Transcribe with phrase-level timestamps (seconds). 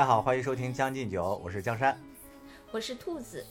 [0.00, 1.94] 家好，欢迎收听《将进酒》，我是江山。
[2.70, 3.44] 我是兔子，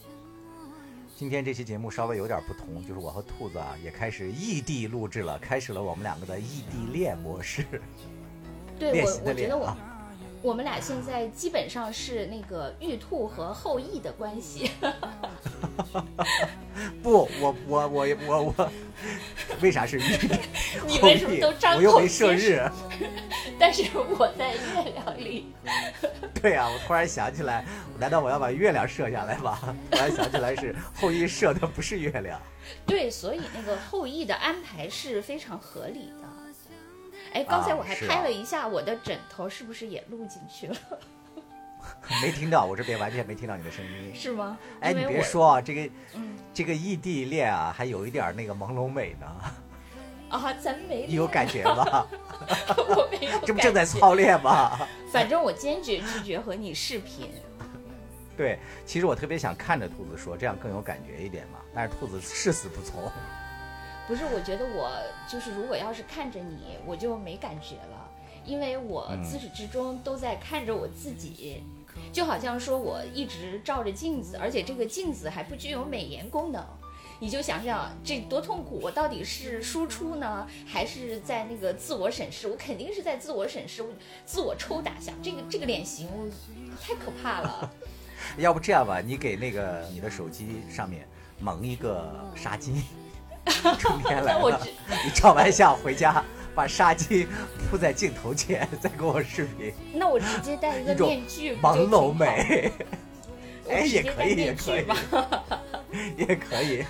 [1.16, 7.64] 今天这期节目稍微有点不同，就是我和兔子啊也开始异地录制了，开始了我们两个的异地恋模式。
[8.80, 9.78] 对我我觉得我啊
[10.42, 14.72] 我们俩现在基本上是那个玉兔和后羿的关系，
[17.04, 18.72] 不，我我我我我，
[19.62, 20.02] 为啥是玉？
[20.88, 22.68] 你为什么都张我又口没射日。
[23.70, 25.54] 但是我在月亮里。
[26.42, 27.64] 对啊，我突然想起来，
[28.00, 29.60] 难道我要把月亮射下来吗？
[29.92, 32.42] 突然想起来是后羿射的不是月亮。
[32.88, 36.28] 对，所以那个后羿的安排是非常合理的。
[37.32, 40.76] 哎，刚才我还拍了一下我的枕头，是不是也录进去了？
[42.24, 44.12] 没听到，我这边完全没听到你的声音。
[44.16, 44.58] 是吗？
[44.80, 49.28] 哎，你别说啊，这个嗯这个异地恋啊，还有一点那个朦胧美呢。
[50.30, 52.08] 啊，咱没你有感觉吗？
[52.78, 53.86] 我没有，这不正在？
[53.86, 54.78] 操练吗？
[55.12, 57.30] 反正我坚决拒绝和你视频。
[58.38, 61.60] 对，其实我特别想看着兔子说，这样更有感觉一点嘛。
[61.74, 63.12] 但是兔子誓死不从。
[64.08, 64.92] 不是，我觉得我
[65.28, 68.10] 就是如果要是看着你，我就没感觉了，
[68.46, 71.64] 因为我嗯自始至终都在看着我自己，
[72.14, 76.64] 就好像说我一直照着镜子，而且这个镜子还不具有美颜功能。
[77.22, 78.80] 你就想想这多痛苦！
[78.82, 82.48] 我到底是输出呢，还是在那个自我审视？
[82.48, 83.90] 我肯定是在自我审视，我
[84.26, 84.94] 自我抽打。
[85.02, 86.08] 下这个这个脸型
[86.82, 87.70] 太可怕了。
[88.38, 91.06] 要不这样吧，你给那个你的手机上面
[91.40, 92.82] 蒙一个纱巾，
[93.78, 94.62] 春天来了
[95.04, 96.24] 你照完相回家，
[96.56, 97.28] 把纱巾
[97.70, 102.72] 铺在镜头前，再给我视频，那我直接戴一个面具，朦胧美。
[103.70, 104.86] 哎，也可以，也可以
[106.18, 106.86] 也可以。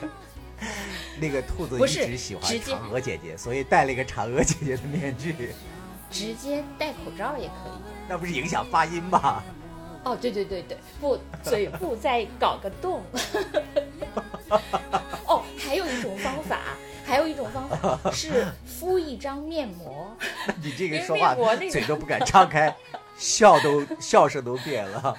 [1.21, 5.53] 那个兔子一直喜欢嫦娥姐姐，所以戴了一个嫦娥姐姐的面具，
[6.11, 7.79] 直接戴口罩也可以。
[8.09, 9.41] 那不是影响发音吗？
[10.03, 13.01] 哦，对对对对，不，嘴部再搞个洞。
[15.27, 16.59] 哦，还有一种方法，
[17.05, 20.13] 还有一种方法是敷一张面膜。
[20.45, 21.33] 那你这个说话
[21.69, 22.75] 嘴都不敢张开，
[23.17, 25.17] 笑都笑声都变了。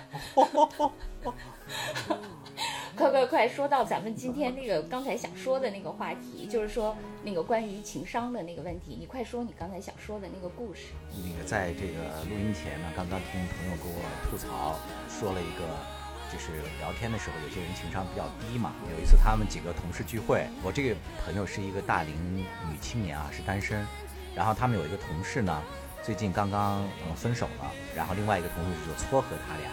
[3.00, 10.88] 快快快，说到咱们今天那个刚才想说的那个话题，就是说那个关于情商的那个问题，你快说你刚才想说的那个故事。
[11.24, 14.78] 那个在这个录音前呢，刚刚听朋友给我吐槽，
[15.08, 15.64] 说了一个，
[16.30, 18.74] 就是聊天的时候，有些人情商比较低嘛。
[18.94, 20.94] 有一次他们几个同事聚会，我这个
[21.24, 23.82] 朋友是一个大龄女青年啊，是单身，
[24.34, 25.62] 然后他们有一个同事呢，
[26.02, 29.70] 最近刚刚嗯分手了，然后另外一个同事就撮合他俩，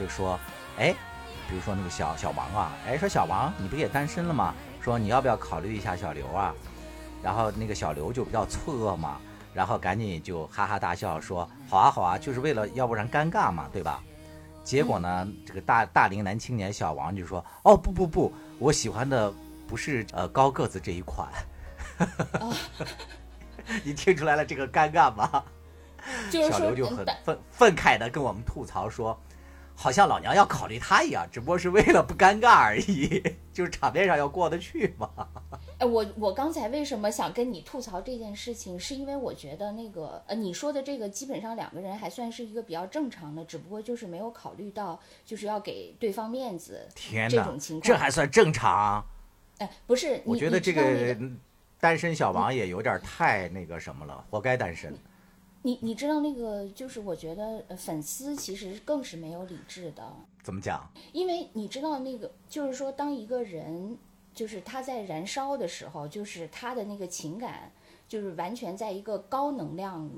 [0.00, 0.40] 就说，
[0.78, 0.94] 哎，
[1.48, 4.54] 比如说那个小小王啊，哎，说小王你不也单身了吗？
[4.80, 6.54] 说你要不要考虑一下小刘啊？
[7.22, 9.20] 然后那个小刘就比较错愕嘛，
[9.54, 14.02] 然后赶紧就哈哈大笑说：“好啊好啊，就是为了要不然尴尬嘛，对吧？”
[14.64, 19.32] 结果呢，这个大大龄男青年小王就说：“哦不不不，我喜欢的
[19.68, 21.28] 不是呃高个子这一款。
[23.84, 25.44] 你听出来了这个尴尬吗？
[26.28, 29.16] 就是小刘就很愤愤慨的跟我们吐槽说，
[29.82, 33.20] 好像老娘要考虑他一样， 只不过是为了不尴尬而已，
[33.52, 35.10] 就是场面上要过得去嘛。
[35.78, 47.82] 哎，我我刚才为什么想跟你吐槽这件事情，是因为我觉得那个呃，你说的这个基本上两个人还算是一个比较正常的，只不过就是没有考虑到就是要给对方面子天哪种情况。
[47.84, 49.04] 这还算正常？
[49.58, 51.16] 哎，不是，我觉得这个
[51.80, 54.96] 单身小王也有点太那个什么了，活该单身。
[55.62, 60.90] 你你知道那个就是我觉得呃粉丝其实更是没有理智的，怎么讲？
[61.12, 63.96] 因为你知道那个就是说当一个人
[64.34, 67.70] 就是他在燃烧的时候，就是他的那个情感
[68.08, 70.10] 就是完全在一个高能量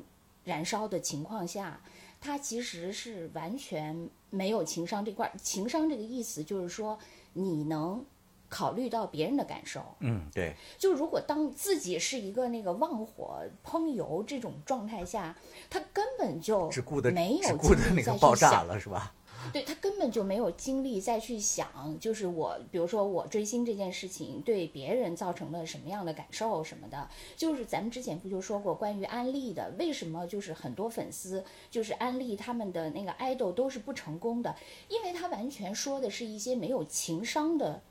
[0.44, 1.81] 燃烧的情况下，
[2.20, 5.32] 他其实是完全没有情商这块儿。
[5.37, 6.99] 情商这个意思就是说
[7.35, 8.05] 你能
[8.49, 9.81] 考虑到别人的感受。
[10.00, 15.37] 嗯，对，就如果当自己是一个那个旺火烹油这种状态下，
[15.69, 19.14] 他根本就只顾的没有只顾的精力再去那个爆炸想了是吧？
[19.52, 21.69] 对他根本就没有精力再去想，
[22.00, 27.06] 就是我，比如说我追星这件事情对别人造成了什么样的感受什么的，
[27.37, 34.56] 就是咱们之前不就说过关于安利的，为什么就是很多粉丝就是安利他们的那个爱豆都是不成功的，
[34.88, 37.82] 因为他完全说的是一些没有情商的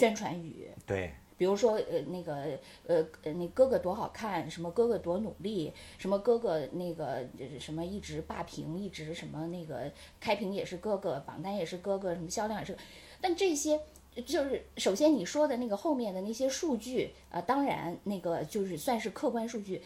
[0.00, 0.70] 宣传语。
[0.84, 2.34] 对，比如说，呃，那个，
[2.86, 7.26] 呃，呃，那哥哥多好看，什么哥哥多努力，什么哥哥那个
[7.58, 9.90] 什么一直霸屏，一直什么那个
[10.20, 12.76] 开屏也是哥哥，榜单也是哥哥，什么销量也是，
[13.20, 13.80] 但这些
[14.24, 19.82] 就是首先你说的那个后面的那些数据，呃，当然那个就是算是客观数据。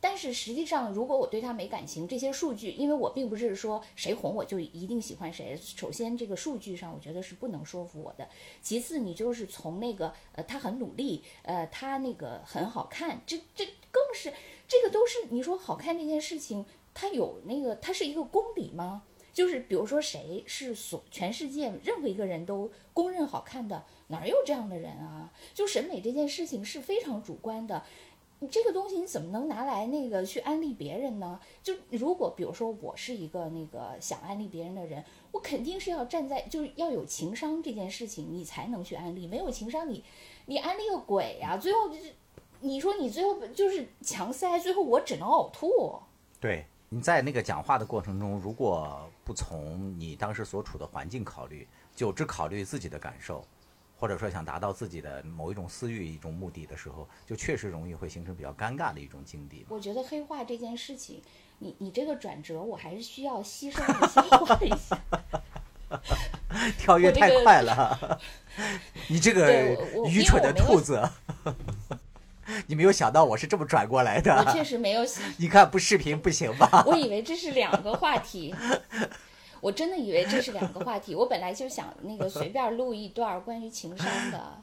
[0.00, 5.54] 但是实际上，如果我对他没感情，这些数据，因为我并不是说谁红我就一定喜欢谁。
[5.62, 8.26] 首先，这个数据上我觉得是不能说服我的。
[8.62, 14.32] 其次，你就是从那个呃，他很努力，呃，他那个很好看，这这更是
[14.66, 16.64] 这个都是你说好看这件事情，
[16.94, 19.02] 它有那个它是一个公理吗？
[19.32, 25.32] 就是比如说谁是所全世界任何一个人都公认好看的，哪有这样的人啊？
[25.54, 27.84] 就审美这件事情是非常主观的。
[28.42, 31.38] 你这个东西你怎么能拿来那个去安利别人呢？
[31.62, 39.26] 就如果比如说我是一个那个想安利别人的人，我肯定是要站在就是要有情商这件事情，你才能去安利。
[39.26, 40.02] 没有情商，你
[40.46, 41.58] 你安利个鬼呀！
[41.58, 42.14] 最后就是
[42.60, 45.98] 你说你最后就是强塞，最后我只能呕吐。
[46.40, 53.44] 对，你在那个讲话的过程中，如果不从你当时所处的环境考虑，就只考虑自己的感受。
[54.00, 59.66] 或者说想达到自己的某一种私欲、一种目的的时候，就确实容易会形成比较尴尬的一种境地。
[59.68, 61.20] 我觉得黑化这件事情，
[61.58, 64.98] 你你这个转折，我还是需要牺牲一下，画一下。
[66.78, 68.18] 跳跃太快了，
[69.08, 69.76] 你这个
[70.06, 71.06] 愚蠢的兔子，
[72.66, 74.34] 你没有想到我是这么转过来的。
[74.34, 75.22] 我确实没有想。
[75.36, 76.84] 你看不视频不行吧？
[76.86, 78.54] 我以为这是两个话题。
[79.60, 84.62] 我真的以为这是两个话题，我本来就想那个随便录一段关于情商的。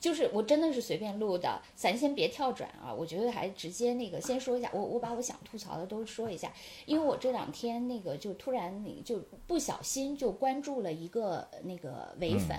[0.00, 2.92] 就是我真的是随便录的，咱先别跳转啊！
[2.92, 6.52] 我觉得还直接那个先说一下，我我把我想吐槽的都说一下，
[6.86, 12.56] 因为我这两天那个就突然就不小心就关注了一个那个伪粉，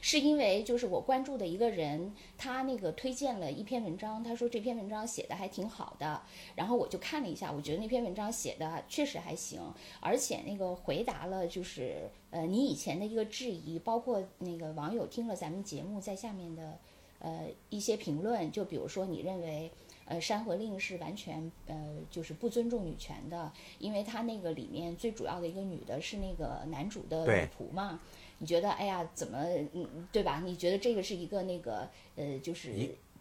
[0.00, 6.22] 是因为就是我关注的一个人，他那个推荐了一篇文章，他说这篇文章写的还挺好的，
[6.54, 9.60] 然后我就看了一下，我觉得那篇文章写的确实还行，
[10.00, 12.10] 而且那个回答了就是。
[12.30, 16.78] 呃，你以前的一个质疑，包括那个网友听了咱们节目在下面的
[17.20, 19.70] 呃一些评论，就比如说你认为
[20.04, 28.00] 呃《山河令》是完全呃就是不尊重女权的，因为它那个里面最主要的一个女的是那个男主的女仆嘛？
[28.38, 29.38] 你觉得哎呀怎么
[29.72, 30.42] 嗯对吧？
[30.44, 32.70] 你觉得这个是一个那个呃就是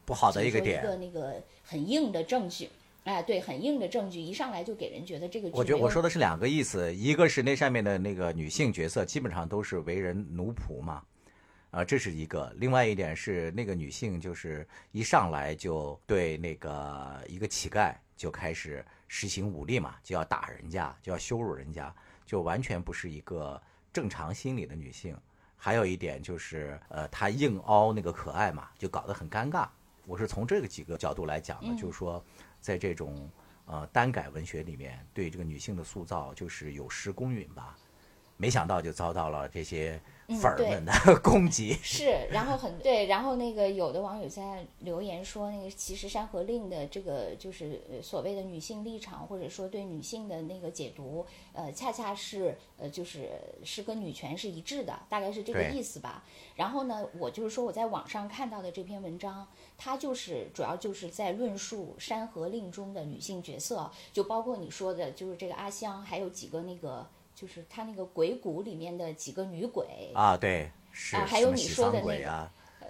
[0.05, 2.69] 不好的一个点，一个那个很硬的证据。
[3.07, 5.49] 哎，对，很硬的证据，一上来就给人觉得这个。
[5.53, 11.01] 我觉得我说的是两个意思，一个是那上面的那个女性角色基本上都是为人奴仆嘛，
[11.71, 21.95] 啊，这是一个；另外一点是那个女性就是一上来就对那个一个乞丐就开始实行武力嘛，就要打人家，就要羞辱人家，
[22.25, 23.61] 就完全不是一个
[23.93, 25.17] 正常心理的女性。
[25.55, 29.65] 还有一点就是，呃，她硬凹那个可爱嘛，就搞得很尴尬。
[30.05, 32.21] 我是从这个几个角度来讲的，就是说。
[32.67, 33.31] 在这种
[33.63, 37.77] 呃单改文学里面，对这个女性的塑造就是有失公允吧？
[38.37, 39.99] 没想到就遭到了这些。
[40.41, 40.91] 粉儿们的
[41.23, 56.25] 攻击是，然后很对，然后那个有的网友在留言说，那个其实《山河令》的这个就是所谓的女性立场，或者说对女性的那个解读，呃，恰恰是呃就是是跟女权是一致的，大概是这个意思吧。
[56.57, 59.47] 然后呢，我就是说我在网上看到的这篇文章，
[59.77, 67.07] 它就是主要就是在论述《山河令》中的女性角色，就包括你说的，就是这个阿香，还有几个那个。
[67.37, 72.49] 就是他那个鬼谷里面的几个女鬼啊，对，是啊，还有你说的那个，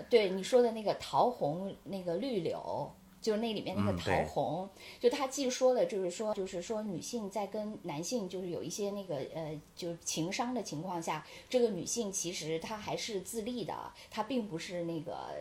[0.09, 2.89] 对你说的那个桃红那个绿柳。
[3.19, 4.69] 就是那里面那个桃红，
[4.99, 13.73] 就他既说了，就是说，就是说女性在跟男性就是有一些那个呃，就是情商的情况下，这个女性其实她还是自立的，
[14.09, 15.35] 她并不是那个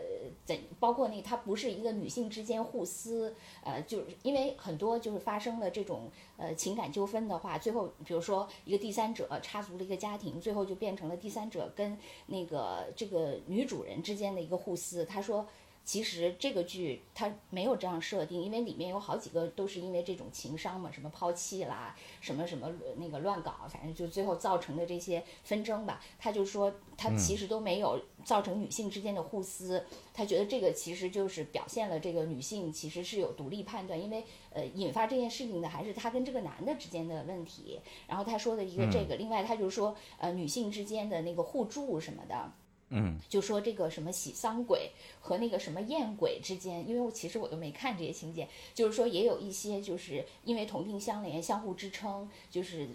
[0.45, 15.47] 怎，包括那她不是一个女性之间互撕，呃，就是因为很多就是发生了这种呃情感纠纷的话，最后比如说一个第三者插足了一个家庭，最后就变成了第三者跟那个这个女主人之间的一个互撕，他说。
[15.87, 26.03] 其实这个剧它没有这样设定，因为里面有好几个都是因为这种情伤嘛，什么抛弃啦，什么什么那个乱搞，反正就最后造成的这些纷争吧。
[26.19, 37.81] 他就说他其实都没有造成女性之间的互撕，他觉得这个其实就是表现了这个女性其实是有独立判断，因为呃引发这件事情的还是他跟这个男的之间的问题。
[38.09, 42.53] 然后他说的一个这个，另外他就说呃女性之间的那个互助什么的。
[42.91, 52.89] 嗯，就说这个什么喜丧鬼和那个什么艳鬼之间，因为我其实我都没看这些情节，就是说也有一些就是因为同病相怜、相互支撑，就是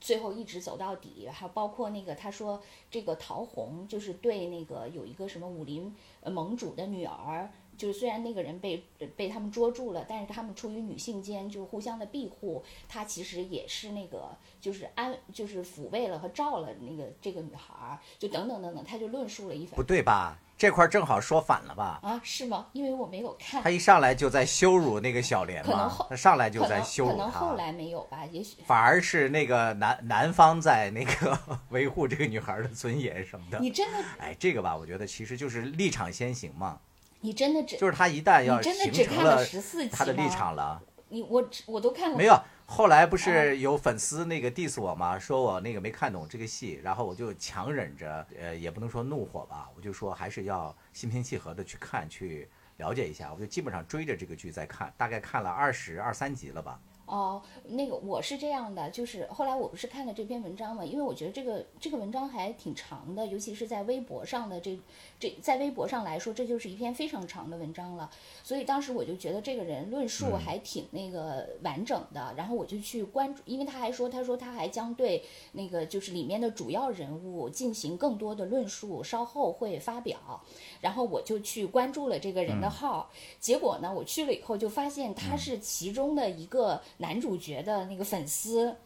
[0.00, 1.28] 最后一直走到底。
[1.30, 7.50] 还有包括那个他说这个桃红就是对那个有一个什么武林盟主的女儿。
[7.78, 8.84] 就是虽然那个人被
[9.16, 20.36] 被他们捉住了，但是他们出于女性间就互相的庇护，他其实也是那个就是安就是抚慰了和照了那个这个女孩儿，就等等等等，他就论述了一番不对吧？
[20.58, 22.00] 这块儿正好说反了吧？
[22.02, 22.66] 啊，是吗？
[22.72, 31.38] 因为我没有看他，一上来就在羞辱那个小莲嘛可能后，他上来就在羞辱可能后，来没有吧，也许反而是那个男男方在那个
[31.70, 33.60] 维护这个女孩的尊严什么的。
[33.60, 36.80] 你真的哎，这个吧，我觉得其实就是立场先行嘛，
[37.20, 42.38] 你真的只就是他一旦要真的形成只看了十四集他的立场了，你我我都看了没有。
[42.70, 45.18] 后来不嗯是有粉丝那个 diss 我吗？
[45.18, 52.46] 说我那个没看懂这个戏，然后我就强忍着，呃，也不能说怒火吧，我就说还是要心平气和的去看，去
[52.76, 53.32] 了解一下。
[53.32, 56.78] 我就基本上追着这个剧在看，大概看了二十二三集了吧。
[57.06, 64.78] 哦，那个我是这样的，就是后来我不是看了这篇文章嘛，因为我觉得这个这个文章还挺长的，尤其是在微博上的这
[65.20, 68.08] 这在微博上来说，这就是一篇非常长的文章了。
[68.44, 80.40] 所以当时我就觉得这个人论述还挺那个完整的，然后我就去关注，因为他还说，他说他还将对那个就是里面的主要人物进行更多的论述，稍后会发表。
[80.80, 83.10] 然后我就去关注了这个人的号，
[83.40, 88.76] 结果呢，我去了以后就发现他是其中的一个男主角的那个粉丝。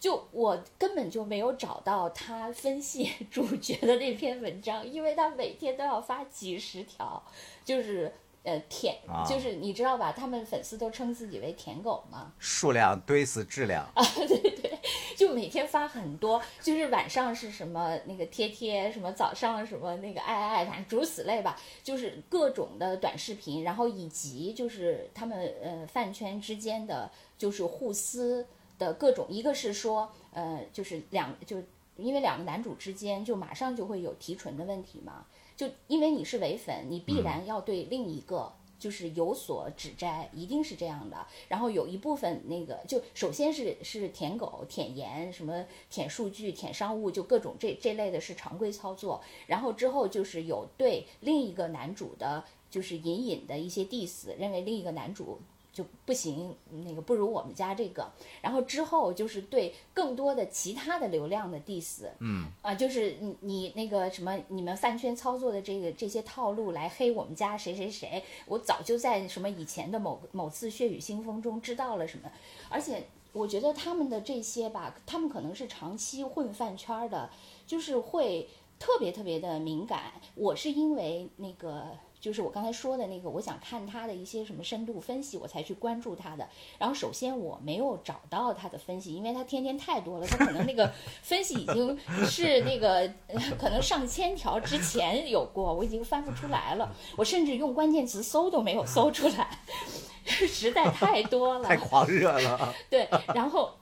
[0.00, 7.22] 就我根本就没有找到他分析 主角的那篇文章，因为他每天都要发几十条，
[7.64, 8.12] 就是
[8.44, 10.12] 呃舔，啊就是你知道吧？
[10.12, 14.78] 他们粉丝都称自己为舔狗嘛，数量堆死质量啊，对对，
[15.16, 28.46] 就每天发很多，就是晚上是什么那个贴贴，什么早上什么那个爱爱，反正诸如此类吧，就是各种的短视频，然后以及就是他们呃饭圈之间的就是互撕
[28.78, 31.62] 的各种，一个是说呃就是两就
[31.96, 38.52] 因为两个男主之间就马上就会有提纯的问题嘛，就因为你是伪粉，你必然要对另一个。
[38.78, 41.26] 就是有所指摘，一定是这样的。
[41.48, 49.20] 然后有一部分那个，就首先是是舔狗、舔颜，什么舔数据、舔商务，就各种这这类的是常规操作。
[49.48, 55.40] 然后之后就是有对另一个男主的，就是隐隐的一些 diss，认为另一个男主
[55.78, 56.52] 就不行，
[56.84, 58.10] 那个不如我们家这个。
[58.42, 72.28] 然后之后就是对更多的其他的流量的 diss，嗯，啊，就是你你那个什么，你们饭圈操作的这个这些套路来黑我们家谁谁谁，我早就在什么以前的某某次血雨腥风中知道了什么，
[72.68, 77.30] 而且我觉得他们的这些吧，他们可能是长期混饭圈儿的，
[77.68, 78.48] 就是会
[78.80, 80.14] 特别特别的敏感。
[80.34, 81.96] 我是因为那个。
[82.20, 86.48] 就是我刚才说的那个，我想看他的一些什么深度分析，我才去关注他的。
[86.78, 96.94] 然后首先我没有找到他的分析，因为他天天太多了，他可能那个 分析已经是那个呃可能上千条之前有过，我已经翻不出来了。
[97.16, 99.58] 我甚至用关键词搜都没有搜出来，
[100.24, 101.78] 实在太多了太。
[101.78, 103.72] 狂热了， 对，然后，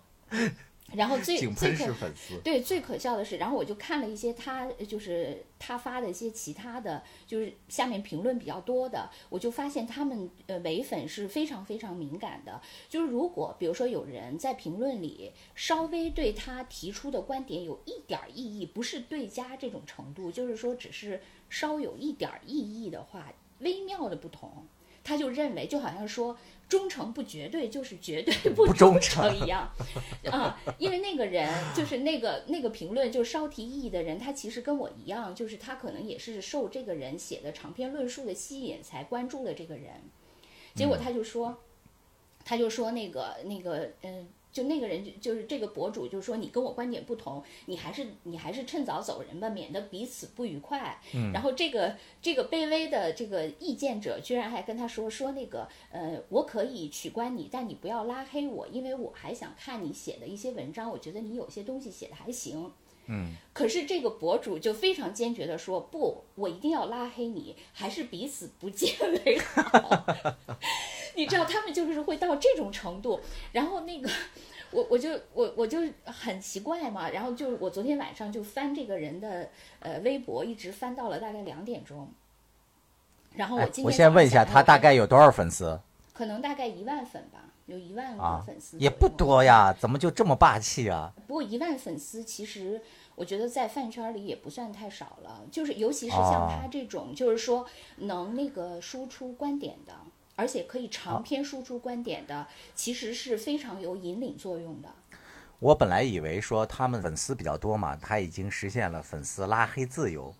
[0.97, 2.41] 然后最最可粉丝。
[2.43, 12.61] 对，最可笑的是，然后我就看了一些他就是他发的一些其他的，就是下面评论比较多的，我就发现他们呃唯粉是非常非常敏感的。
[12.89, 24.67] 就是如果比如说有人在评论里稍微对他提出的观点有一点儿异议，不是对家这种程度，就是说只是稍有一点儿异议的话，微妙的不同，
[25.07, 26.37] 他就认为就好像说。
[26.69, 29.71] 忠诚不绝对就是绝对 不不忠忠诚诚一样，
[30.33, 39.93] 啊，因为那个人就是那个那个评论就是稍提异议的人，他其实跟我一样，就是他可能也是受这个人写的长篇论述的吸引才关注了这个人，
[40.75, 41.57] 结果他就说，
[42.45, 44.27] 他就说那个那个嗯。
[44.57, 50.99] 就那个人就就是这个博主，就说你跟我观点不同，你还是你还是趁早走人吧，免得彼此不愉快。
[51.13, 62.73] 嗯然后这个这个卑微的这个意见者居然还跟他说说那个呃，我可以取关你，但你不要拉黑我，因为我还想看你写的一些文章，我觉得你有些东西写的还行。
[63.07, 68.95] 嗯，可是这个博主就非常坚决的说不，我一定要拉黑你，还是彼此不见
[69.25, 70.07] 为好。
[71.17, 73.21] 你知道他们就是会到这种程度，
[73.53, 74.11] 然后那个。
[74.73, 79.49] 我我就我我就很奇怪嘛，然后就我昨天晚上就翻这个人的
[79.79, 82.13] 呃微博，一直翻到了大概两点钟。
[83.37, 85.81] 然后我哎今天、我先问一下，他大概有多少粉丝
[86.17, 88.79] 可能大概一万粉吧，有一万个啊粉丝、？
[88.79, 89.45] 也不多。
[89.45, 91.13] 呀，怎么就这么霸气啊？
[91.27, 92.81] 不过一万粉丝其实
[93.15, 99.93] 我觉得在饭圈里也不算太少了，就是尤其是哦像他这种，就是说能那个输出观点的，
[100.37, 104.89] 而且可以长篇输出观点的，其实是非常有引领作用的。
[105.59, 110.35] 我本来以为说他们粉丝比较多嘛，他已经实现了粉丝拉黑自由，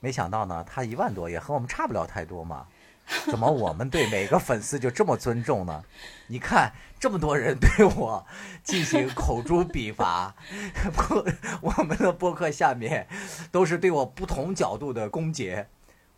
[0.00, 2.66] 没想到呢，他一万多也和我们差不了太多嘛。
[3.26, 5.84] 怎么我们对每个粉丝就这么尊重呢？
[6.28, 8.24] 你看这么多人对我
[8.62, 10.34] 进行口诛笔伐，
[10.96, 11.24] 播
[11.60, 13.06] 我们的播客下面
[13.50, 15.66] 都是对我不同角度的攻讦，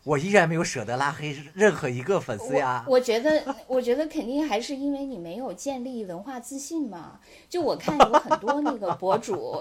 [0.03, 2.85] 我依然没有舍得拉黑任何一个粉丝呀。
[2.87, 7.19] 我我觉得，我觉得肯定还是因为你没有建立文化自信嘛。
[7.49, 9.59] 就我看有很多那个博主，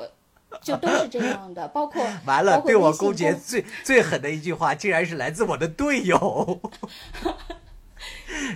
[0.62, 6.60] 就都是这样的，包括 完了，对我攻攻讦最最狠的一句话，竟然是来自我的队友。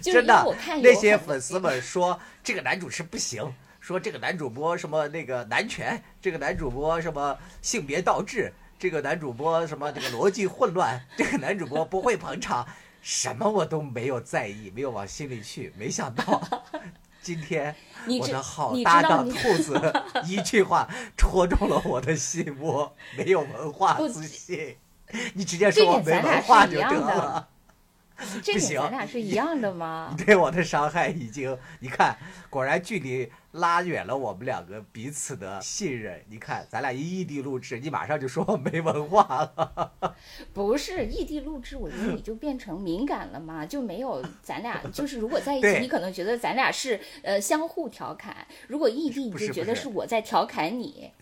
[0.03, 12.67] 真的那些粉丝们说这个男主持不行，说这个男主播什么那个男权，这个男主播什么性别倒置，这个男主播什么这个逻辑混乱，这个男主播不会捧场，
[13.01, 15.73] 什么我都没有在意，没有往心里去。
[15.79, 16.43] 没想到
[17.29, 19.79] 今天你我的好搭档兔子
[20.25, 24.75] 一句话戳中了我的心窝，没有文化自信。
[25.35, 27.45] 你直接说我没文化就得是
[28.53, 30.15] 不行咱俩是一样的吗？
[30.27, 32.19] 对我的伤害已经，你看，
[32.51, 36.23] 果然距离拉远了我们两个彼此的信任。
[36.29, 39.93] 你看，咱俩一异地录制，你马上就说我没文化了。
[40.53, 48.35] 不是异地录制，我觉得你就变成敏感了嘛，就没有咱俩就是如果在一起，你可能觉得咱俩是呃相互调侃；
[48.67, 51.13] 如果异地，你就觉得是是我在调侃你。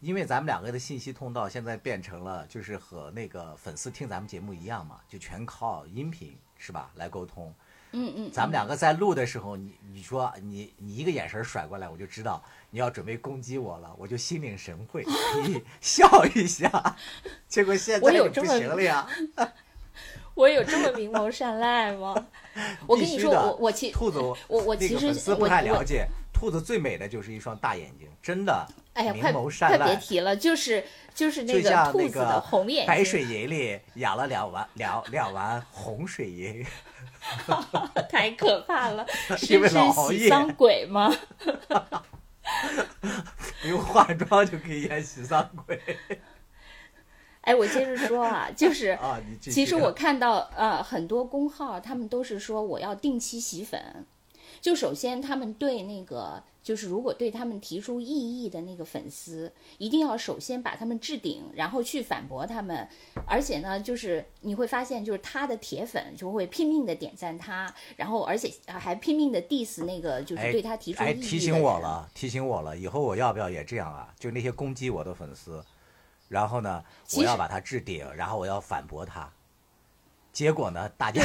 [0.00, 7.54] 因为咱们两个的信息通道现在变成了，就是和那个粉丝听咱们节目一样嘛，就全靠音频是吧来沟通。
[7.92, 15.04] 嗯嗯，咱们两个在录的时候，你你说你你一个眼神甩过来，我就知道你要准备攻击我了，我就心领神会，
[15.46, 16.96] 你笑一下。
[17.48, 19.06] 结果现在就不行了呀。
[20.34, 22.26] 我有这么 明眸善睐吗？
[22.86, 30.84] 我跟你说，我我其兔子，我我其实粉丝不太了解，兔子最美的就是一双大眼睛，真的，哎呀，明快眸善快别，提了，就是
[31.16, 36.64] 就是那个兔子的红眼睛，白水银里养了两碗两两碗红水银，
[38.10, 39.06] 太可怕了，
[39.38, 41.10] 是为老熬夜是喜丧鬼吗？
[43.62, 45.80] 不 用化妆就可以演喜丧鬼
[47.40, 48.96] 哎，我接着说啊，就是
[49.40, 54.04] 其实我看到呃很多公号，他们都是说我要定期洗粉。
[54.66, 62.88] 就首先他们对那个就是如果对他们提出异议的那个粉丝，一定要首先把他们置顶，然后去反驳他们。
[63.28, 71.30] 而且呢，就是你会发现，就是他的铁粉就会拼命的点赞他，然后而且还拼命的 diss 那个就是哎对他提出异哎，议的人。
[71.30, 74.12] 提醒我了，提醒我了，以后我要不要也这样啊？
[74.18, 75.64] 就那些攻击我的粉丝，
[76.26, 76.84] 然后呢，
[77.16, 79.32] 我要把他置顶，然后我要反驳他。
[80.36, 81.22] 结果呢，大家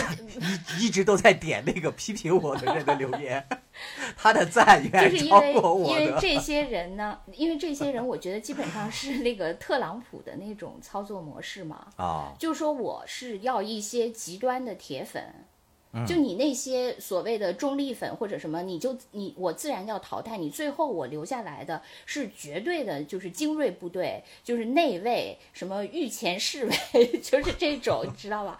[0.79, 3.45] 一一直都在点那个批评我的人的留言，
[4.15, 6.05] 他的赞就远超是因为因过我的。
[6.05, 11.87] 为这 些人呢，因为这些人，我觉得基本上是那个特朗普的那种操作模式嘛。
[11.97, 15.45] 啊，就说我是要一些极端的铁粉，嗯
[16.07, 28.57] 就你那些所谓的中立粉或者什么，你就你我自然要淘汰你，最后我留下来的是绝对的，就是精锐部队，就是内卫，什么御前侍卫， 就是这种， 你知道吧？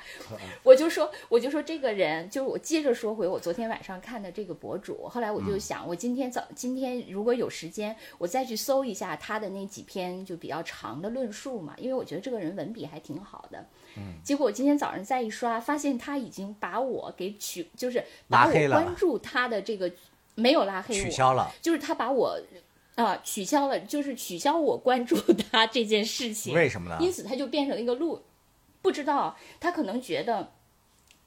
[0.63, 13.65] 我就说，我就说这个人，就是我接着说回我昨天晚上看的这个博主，后来我就想，我今天早今天如果有时间，我再去搜一下他的那几篇就比较长的论述嘛，因为我觉得这个人文笔还挺好的。
[14.23, 19.91] 结果我今天早上再一刷，发现他已经把我给取，就是把我关注他的这个
[20.35, 22.39] 没有拉黑我，取消了，就是他把我
[22.95, 25.15] 啊、取消了，就是取消我关注
[25.51, 26.53] 他这件事情。
[26.53, 26.97] 为什么呢？
[26.99, 28.21] 因此他就变成了一个路，
[28.81, 30.51] 不知道他可能觉得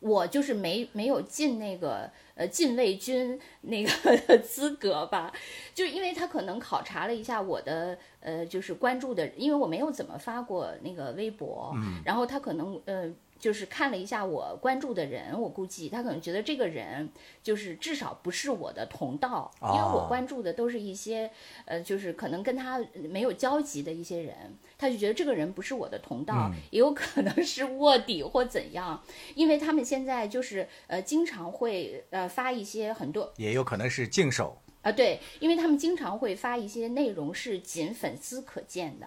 [0.05, 3.91] 我就是没没有进那个呃禁卫军那个
[4.45, 5.33] 资格吧，
[5.75, 13.11] 就因为他可能考察了一下我的呃就是关注的，因为我没有怎么发过那个微博，嗯然后他可能呃。
[13.45, 17.07] 就是看了一下我关注的人，我估计他可能觉得这个人
[17.43, 21.31] 就是至少不是我的同道，因为我哦关注的都是一些
[21.67, 24.35] 呃，就是可能跟他没有交集的一些人，
[24.79, 29.05] 他就觉得这个人不是我的同道，嗯也有可能是卧底或怎样，
[29.35, 39.07] 因为他们现在就是呃经常会呃发一些很多也有可能是净手啊、对，因为他们经常会发一些内容是仅粉丝可见的。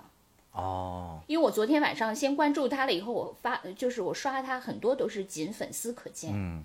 [0.58, 6.64] 哦，因为我昨天晚上先关注他了，以后我发就是我刷他很多都是仅粉丝可见，嗯，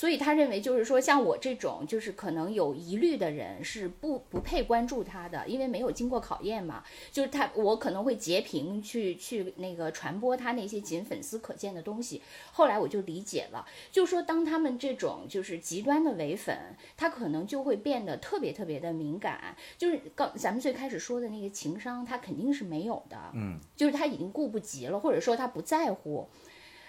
[0.00, 6.82] 所以他认为就是说像我这种就是可能有疑虑的人是不不配关注他的，因为没有经过考验嘛。
[7.12, 12.22] 就是他我可能会截屏去去那个传播他那些仅粉丝可见的东西。
[12.50, 16.56] 后来我就理解了，就说当他们这种就是极端的伪粉，
[16.96, 26.26] 他可能就会变得特别特别的敏感，就是刚咱们最开始说的那个情商，他肯定是没有的，嗯，就是他已经顾不及了，或者说他不在乎。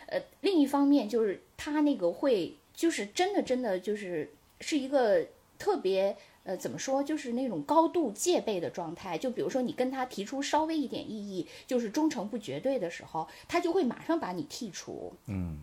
[0.07, 5.25] 呃，另一方面就是他那个会就是真的真的就是是一个
[5.57, 9.17] 特别呃怎么说，就是那种高度戒备的状态。
[9.17, 15.13] 就比如说你跟他提出稍微一点异议，就是忠诚不绝对的时候，他就会马上把你剔除。
[15.27, 15.59] 嗯，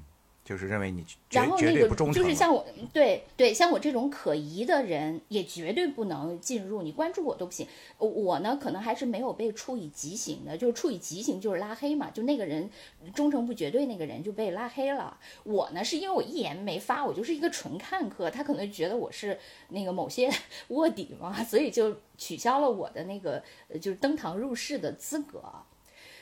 [0.49, 2.31] 就是认为你绝然后绝那个就对不忠诚了。
[2.31, 6.81] 是像我，对对，像我这种可疑的人，也绝对不能进入。
[6.81, 7.67] 你关注我都不行。
[7.99, 12.71] 我我呢，可能还是没有被处以极刑的，就是处以极刑就是拉黑嘛，就那个人
[13.15, 15.19] 忠诚不绝对，那个人就被拉黑了。
[15.45, 20.33] 我呢，是因为我一言没发，我就是一个纯看客，他可能觉得我是那个某些
[20.69, 25.43] 卧底嘛，所以就取消了我的那个呃就是登堂入室的资格。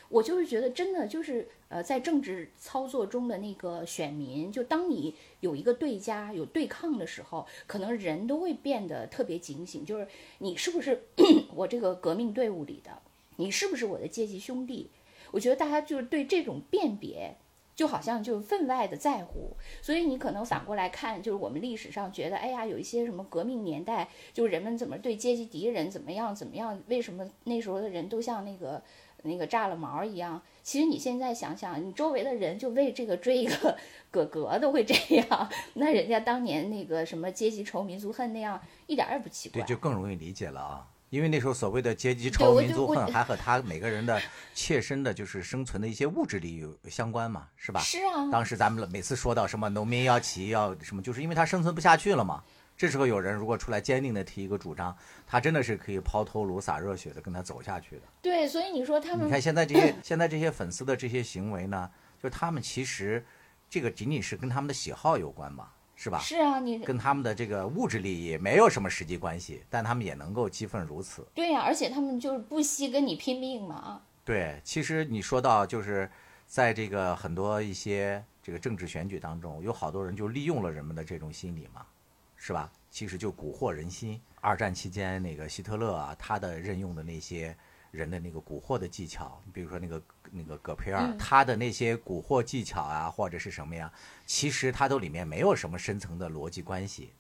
[0.09, 10.07] 我就是觉得，真的就是呃，在政治操作中的那个选民，就当你有一个对家、有对抗的时候，可能人都会变得特别警醒，就是
[10.39, 11.05] 你是不是
[11.55, 13.03] 我这个革命队伍里的，
[13.37, 14.91] 你是不是我的阶级兄弟？
[15.33, 17.37] 我觉得大家就是对这种辨别。
[17.77, 28.83] 就好像就分外的在乎，所以你可能反过来看，就是我们历史上觉得，哎呀，有一些什么革命年代，就人们怎么对阶级敌人怎么样怎么样，为什么那时候的人都像那个
[29.27, 30.41] 那个炸了毛一样？
[30.63, 33.77] 其实你现在想想，你周围的人就为这个追一个
[34.11, 39.67] 哥哥都会这样， 那人家当年那个什么阶级仇、民族恨那样，一点儿也不奇怪对，。
[39.67, 40.87] 就更容易理解了啊。
[41.09, 44.21] 因为那时候所谓的阶级仇、民族恨，还和他每个人的
[44.55, 47.79] 切身的，就是生存的一些物质利益相关嘛，是吧？
[47.81, 52.43] 是啊，当时咱们每次说到什么农民要起义要什么，就是因为他生存不下去了嘛。
[52.77, 58.03] 这时候有人如果出来坚定的提一个主张，他真的是可以抛头颅洒热血的跟他走下去的。
[58.21, 61.91] 对，所以你说他们你看现在这些现在这些粉丝的这些行为呢，
[62.23, 63.25] 就是他们其实
[63.71, 66.19] 这个仅仅是跟他们的喜好有关嘛，是吧？
[66.19, 71.27] 是啊，你跟他们的这个物质利益没有什么实际关系，但他们也能够激愤如此。
[71.35, 74.03] 对呀、而且他们就是不惜跟你拼命嘛。
[74.23, 76.11] 对，其实你说到就是
[76.47, 81.87] 在这个很多一些这个政治选举当中，有好多人就利用了人们的这种心理嘛，
[82.47, 82.71] 是吧？
[82.93, 84.21] 其实就蛊惑人心。
[84.41, 87.57] 二战期间，那个希特勒啊，他的任用的那些
[87.91, 93.93] 人的那个蛊惑的技巧，比如说那个那个戈培尔，嗯他的那些蛊惑技巧啊，或者是什么呀，
[94.27, 97.11] 其实他都里面没有什么深层的逻辑关系，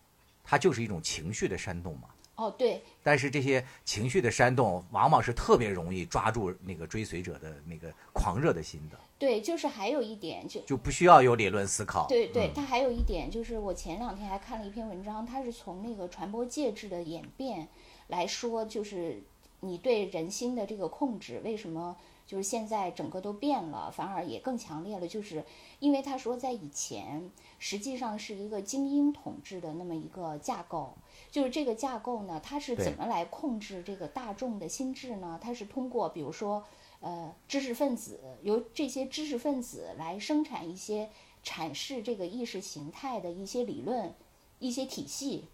[0.44, 2.06] 他就是一种情绪的煽动嘛。
[2.36, 12.06] 哦，对，但是这些情绪的煽动，往往是特别容易抓住那个追随者的那个狂热的心的，对，就是还有一点，就就不需要有理论思考。
[12.06, 17.68] 对对，嗯它还有一点就是，我前两天还看了一篇文章，它是从那个传播介质的演变
[18.08, 19.22] 来说，就是
[19.60, 21.96] 你对人心的这个控制，为什么
[22.26, 25.42] 就是现在整个都变了，反而也更强烈了，就是
[25.78, 30.92] 因为他说在以前实际上是一个精英统治的那么一个架构。
[31.36, 35.38] 就是这个架构呢，它是怎么来控制这个大众的心智呢？
[35.38, 36.64] 它是通过比如说，
[37.00, 41.10] 呃，知识分子由这些知识分子来生产一些
[41.44, 44.14] 阐释这个意识形态的一些理论、
[44.60, 45.44] 一些体系，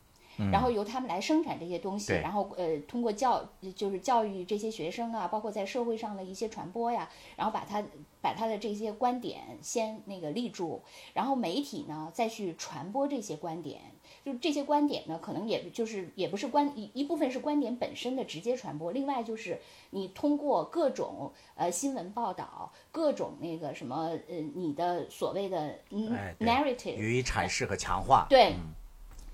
[0.53, 7.83] 然后由他们来生产这些东西，对然后呃，通过教就是教育这些学生啊，包括在社会上的一些传播呀，然后把他
[8.21, 10.81] 把他的这些观点先那个立住，
[11.13, 13.81] 然后媒体呢再去传播这些观点。
[14.25, 19.59] 就这些观点呢，可能也就是也不是观一一部分是观点本身的直接传播，另外就是
[19.91, 28.27] 你通过各种呃新闻报道，各种那个什么呃你的所谓的嗯 narrative 予以阐释和强化。
[28.31, 28.73] 对嗯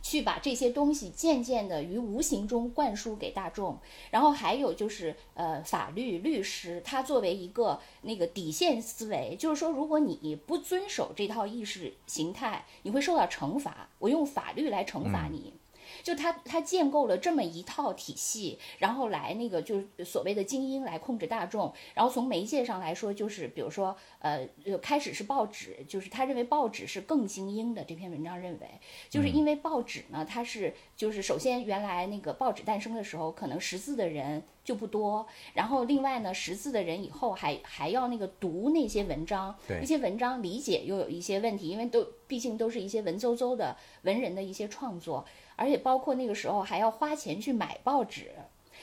[0.03, 3.79] 去把这些东西渐渐的于无形中灌输给大众，
[4.11, 15.53] 然后还有就是呃法律律师，他作为一个那个底线思维，就是说如果你不遵守这套意识形态，你会受到惩罚，我用法律来惩罚你。
[16.03, 27.85] 就他他建构了这么一套体系，然后来那个就是所谓的精英来控制大众，然后从媒介上来说，就是比如说呃呃开始是报纸，就是他认为报纸是更精英的。
[27.89, 28.69] 这篇文章认为，
[29.09, 45.25] 就是因为报纸呢，它是就是首先原来那个报纸诞生的时候，可能识字的人就不多，然后另外呢，识字的人以后还还要那个读那些文章，对那些文章理解又有一些问题，因为都毕竟都是一些文绉绉的文人的一些创作，
[45.59, 48.31] 而且包括那个时候还要花钱去买报纸。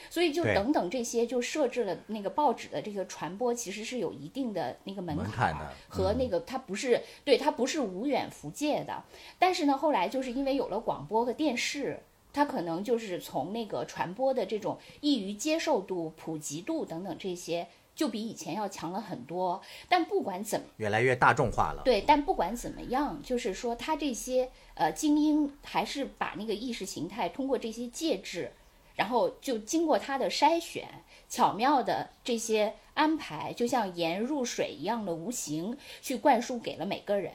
[0.08, 9.02] 所以就等等这些，就设置了那个报纸的这个传播，其实是有一定的那个门槛的和那个它不是对它不是无远弗届的。
[9.38, 11.98] 但是呢，后来就是因为有了广播和电视，
[12.32, 19.60] 它可能就是从那个传播的这种易于接受度、普及度等等这些，就比以前要强了很多。
[19.88, 21.82] 但不管怎么越来越大众化了。
[21.84, 28.52] 对，但不管怎么样，就是说他这些呃精英还是把那个意识形态通过这些介质。
[28.94, 30.88] 然后就经过他的筛选，
[31.28, 37.32] 巧妙的这些安排，就像盐入水一样的无形去灌输给了每个人。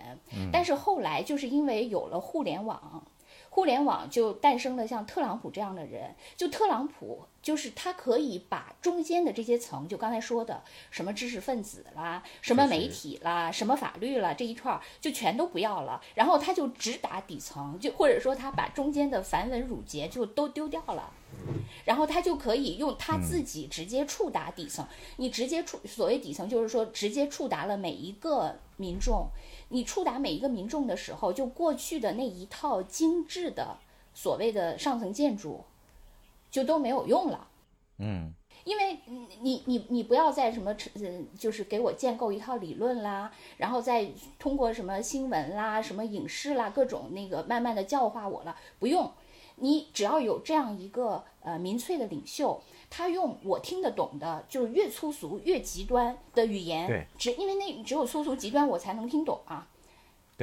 [0.51, 3.05] 但是后来就是因为有了互联网。
[3.53, 21.11] 互联网就诞生了像特朗普这样的人，就特朗普就是他可以把中间的这些层，就刚才说的什么知识分子啦、什么媒体啦、什么法律啦这一串儿就全都不要了，然后他就直打底层，就或者说他把中间的繁文缛节就都丢掉了，
[21.83, 24.87] 然后他就可以用他自己直接触达底层。
[25.17, 29.27] 你直接触所谓底层，就是说直接触达了每一个民众。
[29.71, 33.77] 你触达每一个民众的时候，就过去的那一套精致的
[34.13, 35.63] 所谓的上层建筑，
[36.51, 37.47] 就都没有用了。
[37.97, 38.31] 嗯，
[38.65, 38.99] 因为
[39.41, 49.11] 你你你不要再什么，嗯，就是给我建构一套理论啦，然后再通过什么新闻啦、什么影视啦，各种那个慢慢的教化我了，不用。
[49.55, 52.61] 你只要有这样一个呃民粹的领袖。
[52.91, 59.67] 他用我听得懂的，就是越粗俗越极端的语言，只因为那只有粗俗极端我才能听懂啊。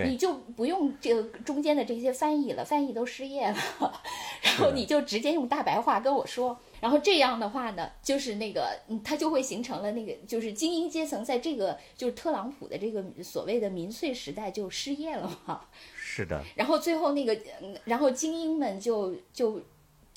[0.05, 3.57] 你就不用这个中间的这些翻译了，翻译都失业了，
[4.41, 15.63] 然后你就直接用大白话跟我说，然后这样的话呢，就是那个他就会形成了那个就是精英阶层在这个就是特朗普的这个所谓的民粹时代就失业了嘛。
[15.97, 16.45] 是的。
[16.55, 17.37] 然后最后那个，
[17.85, 19.61] 然后精英们就就。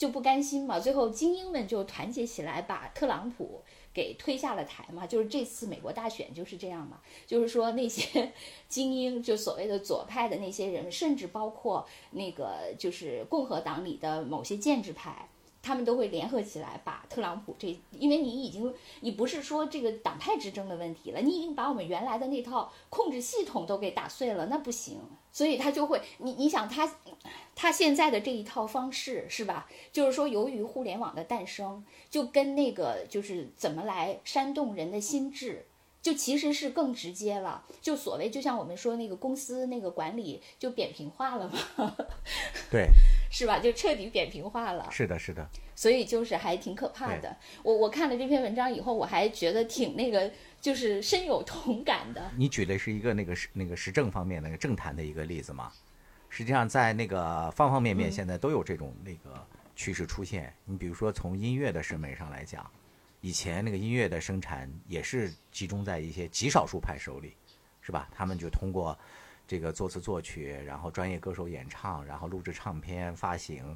[0.02, 3.62] 就不甘心嘛，最后精英们就团结起来，把特朗普
[3.94, 5.06] 给推下了台嘛。
[5.06, 8.34] 就是这次美国大选就是这样嘛，就是说那些
[8.68, 15.28] 精英，就所谓的左派的那些人，甚至包括那个就是共和党里的某些建制派。
[15.62, 25.00] 他们都会联合起来把特朗普这，因为你已经，你不是说这个党派之争的问题了，你已经把我们原来的那套控制系统都给打碎了，那不行。
[25.32, 26.92] 所以他就会，你你想他，
[27.56, 29.70] 他现在的这一套方式是吧？
[29.92, 35.66] 就是说，由于互联网的诞生，就跟那个就是怎么来煽动人的心智。
[36.02, 41.96] 就其实是更直接了，就所谓就像我们说那个公司那个管理就扁平化了嘛，
[42.72, 42.88] 对，
[43.30, 43.60] 是吧？
[43.60, 44.90] 就彻底扁平化了。
[44.90, 45.48] 是的，是的。
[45.82, 47.36] 所以就是还挺可怕的。
[47.64, 52.32] 我我看了这篇文章以后，我还觉得挺那个，就是深有同感的。
[52.38, 55.72] 你举的是一个那个时那个时政方面那个政坛的一个例子嘛？
[56.30, 59.44] 实际上在那个方方面面现在都有这种那个
[59.76, 60.54] 趋势出现。
[60.66, 62.70] 你比如说从音乐的审美上来讲。
[63.22, 67.36] 以前那个音乐的生产也是集中在一些极少数派手里，
[67.82, 68.08] 是吧？
[68.12, 68.96] 他们就通过
[69.48, 73.76] 这个作词作曲，然后专业歌手演唱，然后录制唱片发行，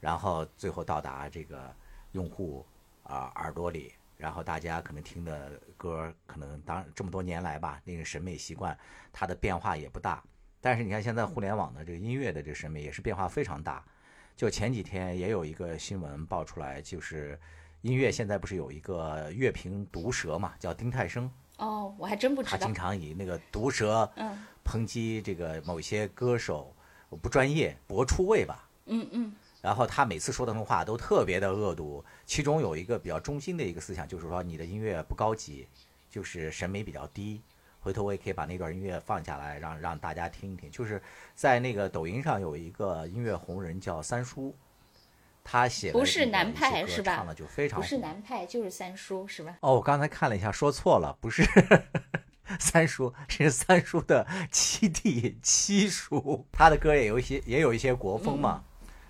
[0.00, 1.72] 然后最后到达这个
[2.12, 2.66] 用户
[3.04, 8.76] 啊耳朵里，然后大家可能听的歌，可能当这么多年来吧，那个审美习惯
[9.12, 10.22] 它的变化也不大。
[10.60, 13.84] 但是你看现在互联网的这个音乐的这个审美也是变化非常大。
[14.36, 17.38] 就前几天也有一个新闻爆出来，就是。
[17.82, 21.32] 音乐现在不是有一个乐评毒舌嘛，叫丁太升。
[21.56, 22.58] 哦，我还真不知道。
[22.58, 26.76] 他经常以那个毒舌，嗯，抨击这个某些歌手
[27.22, 28.68] 不专业、博出位吧。
[28.84, 29.32] 嗯嗯。
[29.60, 35.66] 然后他每次说的那话都特别的恶毒，其中有一个比较中心的一个思想，就是说你的音乐不高级，
[36.10, 37.40] 就是审美比较低。
[37.80, 40.70] 回头我也可以把那段音乐放下来，让让大家听一听。
[40.70, 41.02] 就是
[41.34, 44.54] 在那个抖音上有一个音乐红人叫三叔。
[45.42, 47.16] 他写的不是南派是吧？
[47.16, 49.56] 唱的就非常不是南派，就是三叔是吧？
[49.60, 51.42] 哦，我刚才看了一下，说错了，不是
[52.60, 56.46] 三叔，是三叔的 七弟七叔。
[56.52, 58.62] 他的歌也有一些，也有一些国风嘛。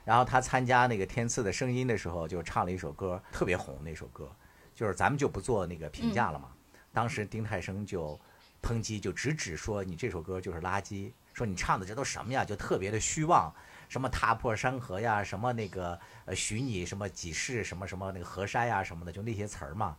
[0.04, 3.78] 然后他参加那个《天赐的声音》的时候，就唱了一首歌，特别红。
[3.82, 4.30] 那首歌
[4.74, 6.48] 就是咱们就不做那个评价了嘛。
[6.92, 8.18] 当时丁太升就
[8.62, 12.44] 抨击，就直指说你这首歌就是垃圾，说你唱的这都什么呀？
[12.44, 13.54] 就特别的虚妄。
[13.88, 19.96] 什么踏破山河呀，什么那个呃许你什么几世什么什么那个河山呀什么的，就那些词儿嘛，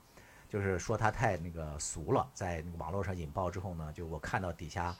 [0.48, 4.96] 就是说他太那个俗了，在那个网络上引爆之后呢，就我看到底下，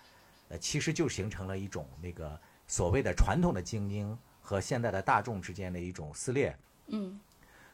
[0.50, 2.38] 呃，其实就形成了一种那个
[2.68, 6.56] 所谓的传统的精英和现在的大众之间的一种撕裂。
[6.88, 7.20] 嗯，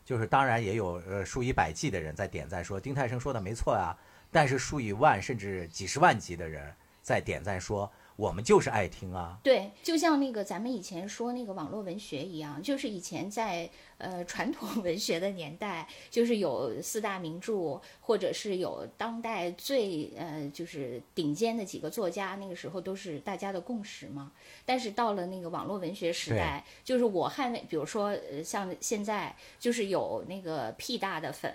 [0.06, 3.98] 就是当然也有呃数以百计的人在点赞说丁太升说的没错啊，
[4.32, 7.92] 但是数以万甚至几十万级的人在点赞说。
[8.18, 13.70] 我们就是爱听啊，对，就像那个咱们以前说那个网络文学一样，就是以前在。
[14.00, 24.32] 呃，传统文学的年代，就是有四大名著，或者是有当代最呃，就是顶尖的几个作家，那个时候都是大家的共识嘛。
[24.68, 31.52] 但是到了那个网络文学时代，就是我捍卫，比如说呃，像现在就是有那个 P 大的粉，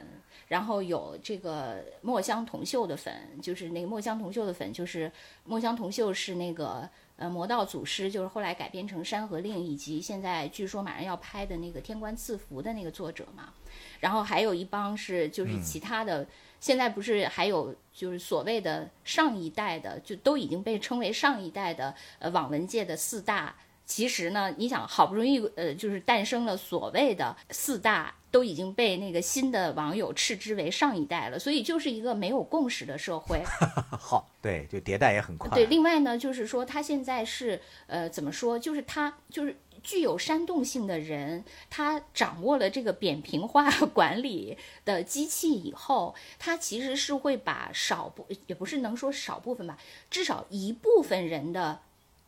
[0.48, 5.12] 然后有这个墨香铜臭的粉，就是那个墨香铜臭的粉，就是
[5.44, 6.88] 墨香铜臭是那个。
[7.16, 13.52] 呃《魔道祖师》，就是后来改编成《山河令》，以及现在据说马上要拍的那个《天官赐福》的那个作者嘛。
[14.00, 16.26] 然后还有一帮是就是其他的，
[16.58, 23.54] 现在不是还有就是所谓的上一代的，就都已经被称为上一代的呃网文界的四大。
[23.84, 33.42] 其实呢，你想好不容易呃就是诞生了所谓的四大，都已经被那个新的网友斥之为上一代了，所以就是一个没有共识的社会。
[33.98, 35.50] 好，对，就迭代也很快。
[35.54, 39.56] 对，另外呢，就是说他现在是呃怎么说，就是他就是。
[39.84, 49.76] 具有煽动性的人，他掌握了这个扁平化管理的机器以后，他其实是会把少部，也不是能说少部分吧，
[50.08, 51.80] 至少一部分人的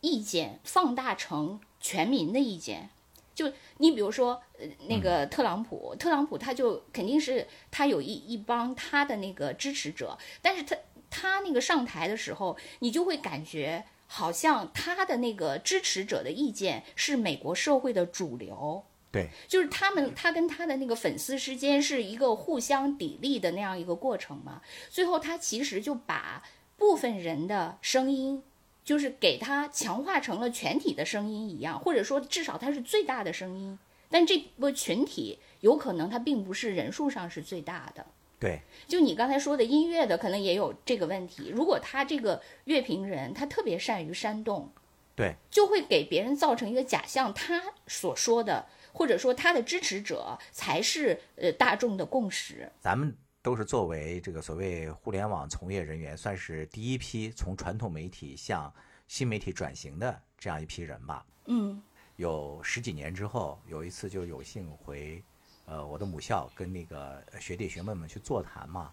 [0.04, 2.90] 意见放大成全民的意见。
[3.34, 10.76] 就你比如说，呃，那个特朗普，特朗普他就肯定是他有一一帮他的那个支持者，但是他
[11.10, 13.84] 他那个上台的时候，你就会感觉。
[14.06, 24.60] 好像他的那个支持者的意见是美国社会的主流，对，就是他们他跟他的那个粉丝之间是一个互相砥砺的那样一个过程嘛。
[24.88, 26.44] 最后他其实就把
[26.76, 28.42] 部分人的声音，
[28.84, 33.78] 就是给他强化成了全体的声音一样，或者说至少他是最大的声音，
[34.10, 38.06] 但这个群体有可能他并不是人数上是最大的。
[38.38, 41.48] 对，就你刚才说的音乐的，可能也有这个问题。
[41.48, 44.70] 如果他这个乐评人他特别善于煽动，
[45.16, 52.70] 对，就会给别人造成一个假象，他所说的或者说他的支持者才是呃大众的共识。
[52.80, 58.72] 咱们都是作为这个所谓互联网从业人员，算是第一批从传统媒体向
[59.06, 61.26] 新媒体转型的这样一批人吧。
[61.44, 61.82] 嗯，
[62.16, 65.22] 有十几年之后，有一次就有幸回。
[65.66, 68.90] 呃，我的母校跟那个学弟学妹们去座谈嘛，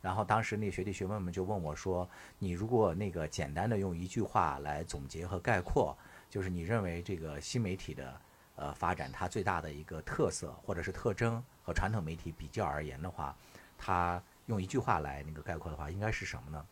[0.00, 2.08] 然后当时那学弟学妹们就问我说
[2.40, 5.96] ：“你如果那个简单的用一句话来总结和概括，
[6.28, 8.20] 就是你认为这个新媒体的
[8.56, 13.36] 呃发展它最大的一个特色或者是特征和传统媒体比较而言的话，
[13.78, 16.64] 它用一句话来那个概括的话，应该是什么呢？”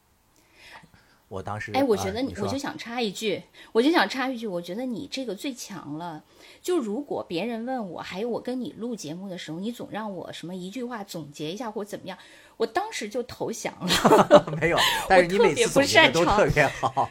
[1.28, 6.22] 我当时哎，我觉得你我就想插一句，我就想插一句，我觉得你这个最强了。
[6.60, 12.18] 就如果别人问我，还有我跟你录节目的时候，你总让我什么一句话总结一下或怎么样，
[12.58, 14.52] 我当时就投降了。
[14.60, 17.10] 没有， 但是你每次总结的都特别好。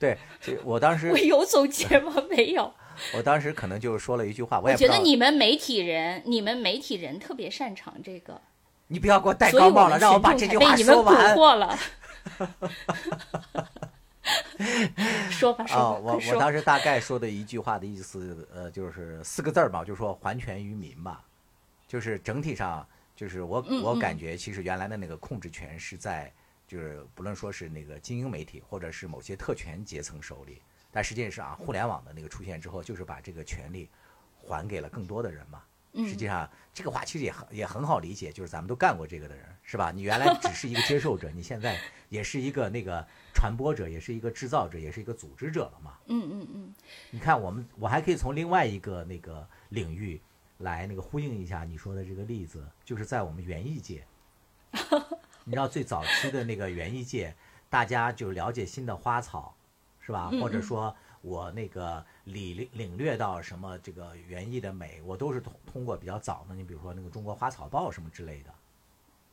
[0.00, 0.18] 对，
[0.64, 2.12] 我当时 我有总结吗？
[2.28, 2.74] 没有。
[3.16, 8.40] 我当时可能就说了一句话，我也觉得你们媒体人，你们媒体人特别擅长这个。
[8.86, 11.76] 你不要给我戴高帽了，让我把这句话说完了。
[15.30, 15.90] 说吧，说吧。
[16.00, 21.22] 我我当时大概说的一句话的意思，呃，就是四个字儿嘛，就说还权于民吧。
[21.86, 26.32] 就是整体上，就是我我感觉，其实原来的那个控制权是在，
[26.66, 33.88] 就是不论说是那个精英媒体，或者是某些特权阶层手里，但实际上啊，互联网的那个出现之后，就是把这个权利
[34.46, 35.62] 还给了更多的人嘛。
[35.94, 39.92] 实际上，这个话其实也很也很好理解，就是咱们都干过这个的人，是吧？
[39.92, 41.78] 你原来只是一个接受者， 你现在
[42.08, 45.98] 也是一个那个传播者，也是一个制造者，也是一个组织者了嘛？
[46.06, 46.74] 嗯嗯嗯。
[47.10, 50.20] 你看，我们我还可以从另外一个那个领域
[50.58, 54.04] 来那个呼应一下你说的这个例子，就是在我们园艺界，
[55.44, 57.36] 你知道最早期的那个园艺界，
[57.70, 59.54] 大家就了解新的花草，
[60.00, 60.28] 是吧？
[60.40, 60.96] 或者说。
[61.24, 68.52] 我那个领领略到什么这个园艺的美，我都是通通过比较早的，你比如说那个《中国花草报》什么之类的，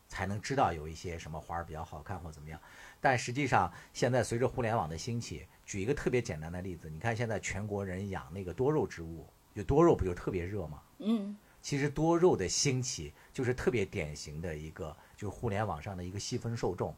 [0.08, 2.58] 才能知道有一些什么花儿比较好看或怎么样。
[3.02, 10.82] 但实际上，现在随着互联网的兴起，举一个特别简单的例子，你看现在全国人养那个多肉植物，就多肉不就特别热吗？
[11.00, 16.96] 嗯，其实多肉的兴起就是特别典型的一个，就是互联网上的一个细分受众。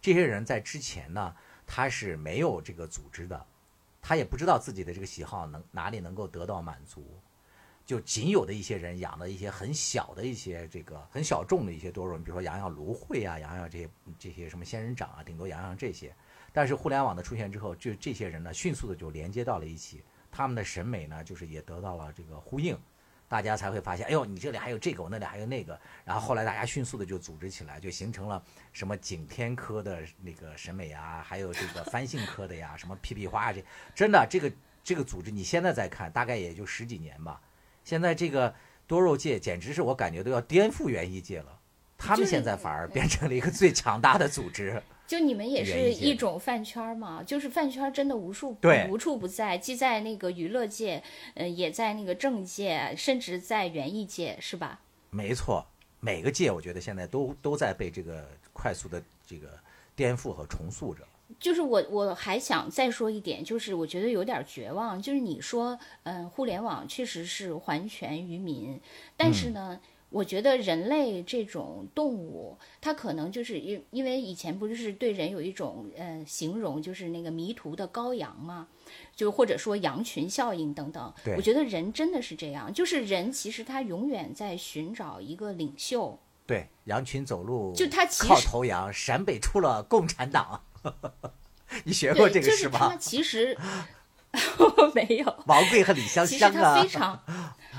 [0.00, 1.34] 这些人在之前呢，
[1.66, 3.44] 他是没有这个组织的。
[4.08, 7.04] 他也不知道自己的这个喜好能哪里能够得到满足，
[7.84, 16.14] 就仅有的一些人养的一些很小的一些这个很小众的一些多肉，比如说养养芦荟啊，养养这些这些什么仙人掌啊，顶多养养这些。
[16.52, 22.78] 但是互联网的出现之后，就这些人呢，迅速的就连接到了一起，他们的审美呢，就是也得到了这个呼应。
[23.28, 25.78] 大家才会发现，哎呦，你这里还有这个，我那里还有那个。
[26.04, 33.64] 然后后来大家迅速的就组织起来，就形成了什么景天科的那个审美啊，还有这个翻性科的呀，什么屁屁花这，
[33.94, 34.52] 真的这个
[34.84, 37.40] 这个组织，你现在再看，大概也就十几年吧。
[37.84, 38.54] 现在这个
[38.86, 41.58] 多肉界简直是我感觉都要颠覆园艺界了，
[41.98, 44.82] 他们现在反而变成了一个最强大的组织。
[45.06, 48.56] 就你们也是一种饭圈嘛，就是饭圈真的无数
[48.88, 51.02] 无处不在，既在那个娱乐界，
[51.34, 54.80] 呃，也在那个政界，甚至在园艺界，是吧？
[55.10, 55.64] 没错，
[56.00, 59.58] 每个界我觉得现在都都在被这个快速的这个
[59.94, 61.02] 颠覆和重塑着。
[61.40, 65.02] 就是我我还想再说一点，就是我觉得有点绝望。
[65.02, 68.80] 就是你说，嗯，互联网确实是还权于民，
[69.16, 78.68] 但是呢，我觉得人类这种动物，它可能就是因因为以前不就是对人有一种呃形容，就是那个迷途的羔羊嘛，
[79.14, 81.12] 就或者说羊群效应等等。
[81.24, 86.18] 对我觉得人真的是这样，就是人其实他永远在寻找一个领袖。
[86.46, 90.62] 对，羊群走路就他其靠实头羊，陕北出了共产党。
[91.82, 92.94] 你学过，这个就是他？
[92.96, 93.58] 其实
[94.94, 95.36] 没有。
[95.46, 97.22] 王贵和李香香其实他非啊，常，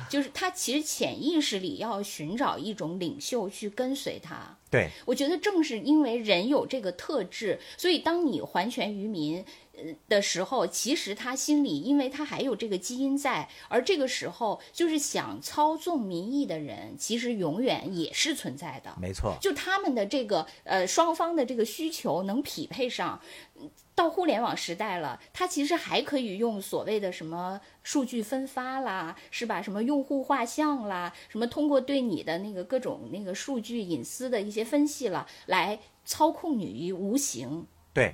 [0.10, 4.58] 就是他其实潜意识里要寻找一种领袖去跟随他。
[4.70, 18.93] 对我觉得正是因为人有这个特质，所以当你还权于民呃的时候，其实他心里，因为他还有这个基因在，而这个时候就是想操纵民意的人，其实永远也是存在的。
[19.01, 23.22] 没错，就他们的这个呃双方的这个需求能匹配上，
[23.55, 29.60] 嗯到互联网时代了，它其实还可以用所谓的什么数据分发啦，是吧？
[29.60, 37.66] 什么用户画像啦，什么通过对你的那个各种那个数据隐私的一些分析了，来操控你于无形。
[37.91, 38.14] 对，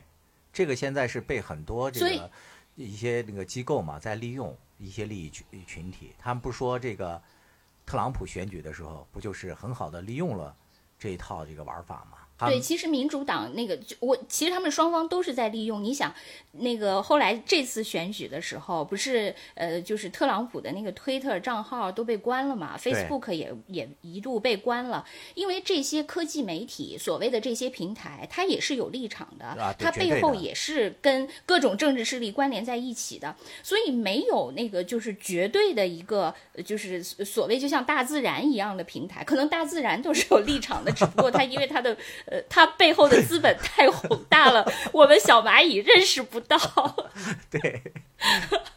[0.53, 2.31] 这个现在是被很多这个
[2.75, 7.21] 一些那个机构嘛在利用一些利益群群体，他们不说这个
[7.85, 10.55] 特朗普选举的时候，不就是很好的利用了
[10.97, 12.19] 这一套这个玩法嘛？
[12.43, 15.83] 他对，其实民主党那个，就我其实他们双方都是在利用。
[15.83, 16.13] 你想，
[16.53, 41.97] 那个后来这次选举的时候，不是呃，就是特朗普的那个推特账号都被关了嘛，Facebook 也也一度被关了，因为这些科技媒体所谓的这些平台，它也是有立场的，啊它背后也是跟各种政治势力关联在一起的，所以没有那个就是绝对的一个呃就是所谓就像大自然一样的平台，可能大自然都是有立场的，只不过它因为它的
[42.33, 46.57] 呃它背后的资本太宏大了， 我们小蚂蚁认识不到。
[47.51, 47.81] 对，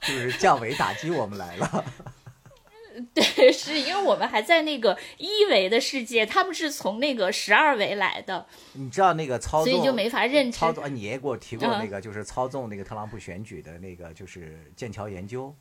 [0.02, 1.84] 就是降维打击我们来了。
[3.14, 10.72] 对，是因为我们还在那个一维的世界，他们是从那个十二维来的，你知道那个操纵，所以就没法认知操。
[10.72, 10.84] 纵。
[10.84, 15.54] 啊你也给我提过嗯那个，就是操纵那个特朗普选举的那个，就是剑桥研究，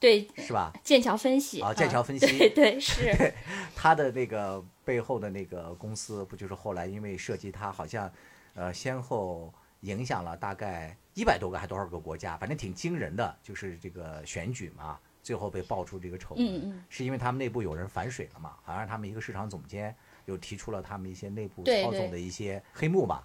[0.00, 0.72] 对，是吧？
[0.82, 3.32] 剑桥分析啊剑桥分析对对是，
[3.74, 8.10] 他的那个背后的那个公司，不就是后来因为涉及他好像，
[8.54, 9.52] 呃，先后
[9.82, 18.56] 影响了大概一百多个还多少个国家，反正挺惊人的，就是这个选举嘛，最后被爆出这个丑闻，嗯嗯是因为他们内部有人反水了嘛？
[18.64, 19.94] 好像他们一个市场总监
[20.26, 23.22] 又提出了他们一些内部操纵的一些黑幕嘛，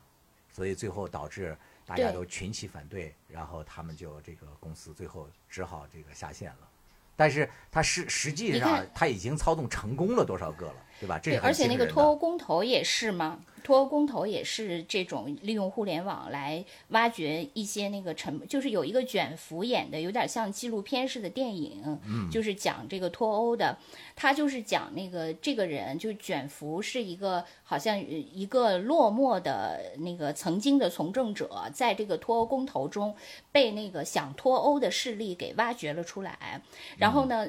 [0.51, 6.69] 所以最后导致大家都群起反对，然后他们就这个公司最后只好这个下线了。
[7.15, 11.19] 但是他实实际上他已经操纵成功了多少个了，对吧？
[11.19, 23.77] 这对，是而且那个脱欧公投也是吗，脱欧公投也是这种利用互联网来挖掘一些那个沉，就是有一个卷福演的，有点像纪录片似的电影，嗯就是讲这个脱欧的，
[24.15, 33.13] 他就是讲那个这个人，就卷福是一个好像呃一个落寞的那个曾经的从政者，在这个脱欧公投中
[33.51, 36.61] 被那个想脱欧的势力给挖掘了出来，
[36.97, 37.47] 然后呢。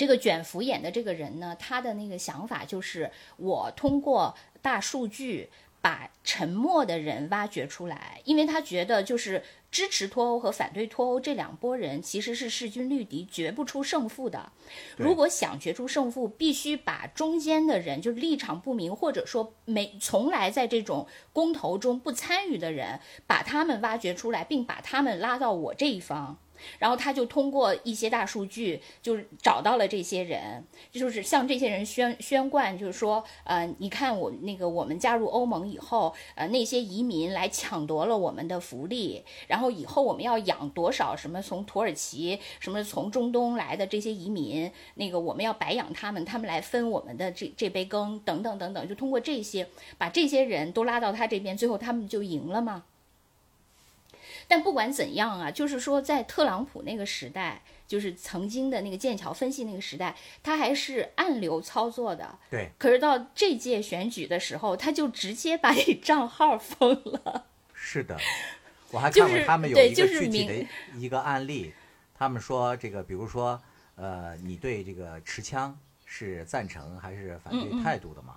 [0.00, 5.50] 这个卷福演的这个人呢，他的那个想法就是，我通过大数据
[5.82, 14.50] 把沉默的人挖掘出来，因为他觉得就是支持脱欧和反对脱欧这两拨人其实是势均力敌，决不出胜负的。
[14.96, 26.38] 如果想决出胜负，必须把中间的人，就是立场不明或者说没从来在这种公投中不参与的人，把他们挖掘出来，并把他们拉到我这一方。
[26.78, 52.84] 然后他就通过一些大数据，就是找到了这些人，就是向这些人宣宣贯，就是说，呃，你看我那个我们加入欧盟以后，呃，那些移民来抢夺了我们的福利，然后以后我们要养多少什么从土耳其、什么从中东来的这些移民，那个我们要白养他们，他们来分我们的这这杯羹，等等等等，就通过这些把这些人都拉到他这边，最后他们就赢了吗。
[54.50, 62.36] 但不管怎样啊，就是说，在特朗普那个时代，就是曾经的那个剑桥分析那个时代，他还是暗流操作的。
[62.50, 67.46] 对，可是到这届选举的时候，他就直接把你账号封了。
[67.72, 68.18] 是的，
[68.90, 71.72] 我还 看过他们有一个具体的一个案例，
[72.12, 73.62] 他们说这个，比如说，
[73.94, 78.34] 呃，你对这个持枪是赞成还是反对态度的嘛？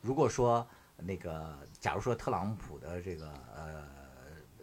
[0.00, 3.86] 如果说那个，假如说特朗普的这个呃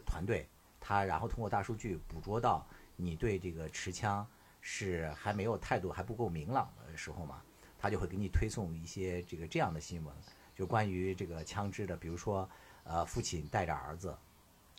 [0.05, 0.45] 团队，
[0.81, 2.67] 他然后通过大数据捕捉到
[2.97, 4.27] 你对这个持枪
[4.59, 7.41] 是还没有态度还不够明朗的时候嘛，
[7.79, 10.13] 他就会给你推送一些这个这样的新闻，
[10.55, 12.49] 就关于这个枪支的，比如说
[12.83, 14.17] 呃父亲带着儿子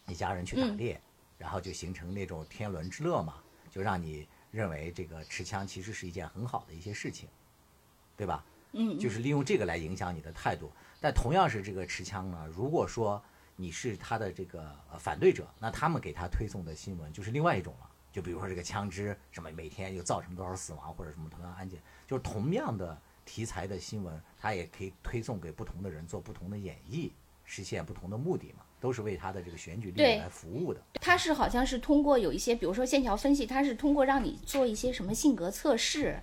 [0.07, 1.01] 一家人去打猎，
[1.39, 7.29] 然后就形成那种天伦之乐嘛，就让你认为这个持枪其实是一件很好的一些事情，
[8.17, 8.45] 对吧？
[8.73, 10.73] 嗯，就是利用这个来影响你的态度。
[11.01, 13.23] 但同样是这个持枪呢，如果说
[13.57, 17.89] 你是他的这个呃反对者，那他们给他推送的新闻就是另外一种了。
[18.13, 27.11] 就比如说这个枪支什么每天又造成多少死亡或者什么同样案件，就是同样的题材的新闻，他也可以推送给不同的人做不同的演绎，
[27.45, 30.83] 实现不同的目的嘛，都是为他的这个选举利益来服务的。
[31.01, 36.21] 他是好像是通过有一些，比如说线条分析，他是通过让你做一些什么性格测试。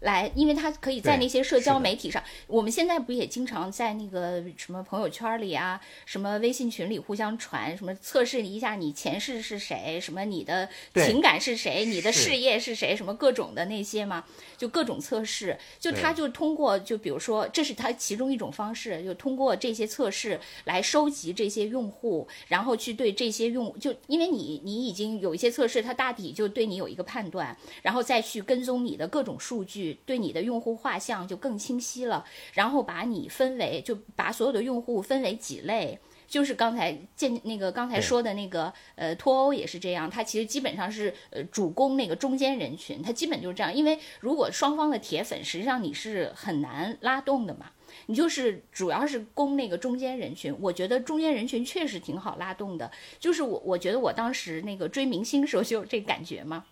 [0.00, 14.24] 来，因为他可以在那些社交媒体上，我们现在不也经常在那个什么朋友圈里啊，什么微信群里互相传，什么测试一下你前世是谁，什么你的情感是谁，你的事业是谁，什么各种的那些嘛，
[14.56, 32.24] 就各种测试，就对它就通过，就比如说，这是他其中一种方式，就通过这些测试来收集这些用户，然后去对这些用，就因为你你已经有一些测试，它大体就对你有一个判断，然后再去跟踪你的各种数据，对你的用户画像就更清晰了，
[32.54, 35.98] 然后把你分为，就把所有的用户分为几类。
[36.28, 43.72] 就是刚才见那个刚才说的那个呃脱欧也是这样，它其实基本上是呃主攻那个中间人群，它基本就是这样。
[43.72, 47.70] 因为如果双方的铁粉，实际上你是很难拉动的嘛，
[48.06, 50.52] 你就是主要是攻那个中间人群。
[50.60, 56.64] 我觉得中间人群确实挺好拉动的，就是我我觉得我当时那个追明星时候就有这感觉嘛。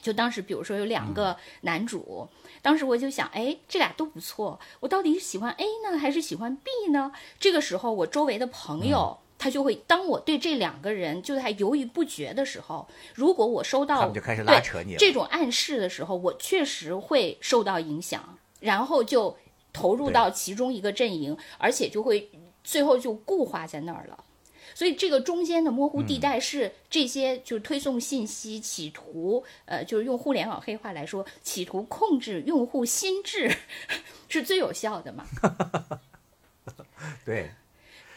[0.00, 2.28] 就当时，比如说有两个男主，
[2.62, 7.12] 当时我就想，哎，这俩都不错，我到底是喜欢 A 呢，还是喜欢 B 呢？
[7.38, 14.96] 这个时候，我周围的朋友、他就会，当我对这两个人就还犹豫不决的时候，如果我收到他们就开始拉对扯你。
[14.96, 19.36] 这种暗示的时候，我确实会受到影响，然后就
[19.72, 22.30] 投入到其中一个阵营，而且就会
[22.64, 24.24] 最后就固化在那儿了。
[24.78, 33.52] 所以这个中间的模糊地带是这些就是推送信息，企图呃，就是用互联网黑话来说，企图控制用户心智，
[34.28, 35.26] 是最有效的嘛？
[37.26, 37.50] 对，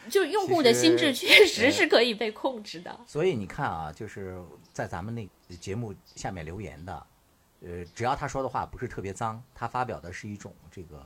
[0.08, 3.00] 就是用户的心智确实是可以被控制的。
[3.08, 4.40] 所以你看啊，就是
[4.72, 7.06] 在咱们那节目下面留言的，
[7.62, 11.04] 呃，只要他说的话不是特别脏，他发表的是一种这个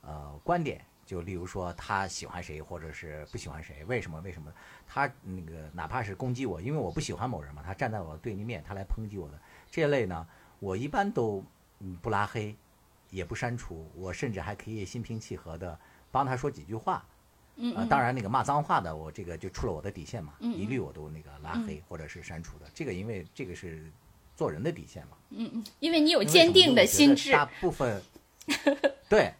[0.00, 4.52] 呃观点，就例如说他喜欢谁或者是不喜欢谁，为什么为什么
[4.86, 9.38] 他那个哪怕是攻击我，因为我不喜欢某人嘛，他站在我对立面，他来抨击我的
[9.70, 10.26] 这一类呢，
[10.58, 11.44] 我一般都
[11.80, 12.56] 嗯不拉黑，
[13.10, 15.78] 也不删除，我甚至还可以心平气和的
[16.10, 17.04] 帮他说几句话。
[17.56, 22.66] 嗯啊，当然那个骂脏话的，我这个就出了我的底线嘛，嗯一律我都那个拉黑或者是删除的。
[22.74, 23.88] 这个因为这个是
[24.34, 28.02] 做人的底线嘛，嗯嗯因为你有坚定的心智，大部分，
[29.08, 29.32] 对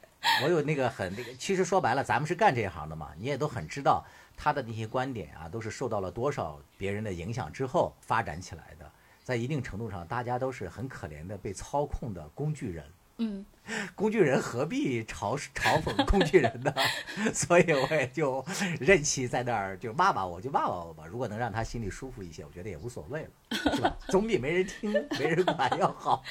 [0.42, 4.04] 我有那个很那个，其实说白了，咱们是干这一行的嘛，你也都很知道
[4.36, 8.90] 他的那些观点啊，都是受到了多少别人的影响之后发展起来的。
[9.22, 12.84] 在一定程度上，大家都是很可怜的被操控的工具人。
[13.18, 13.46] 嗯，
[13.94, 16.74] 工具人何必嘲嘲讽工具人呢？
[17.32, 18.44] 所以我也就
[18.80, 21.04] 任其在那儿就骂骂我就骂骂我吧。
[21.06, 23.30] 如果能让他心里舒服一些，我觉得也无所谓了，
[23.74, 23.96] 是吧？
[24.08, 26.22] 总比没人听、没人管要好。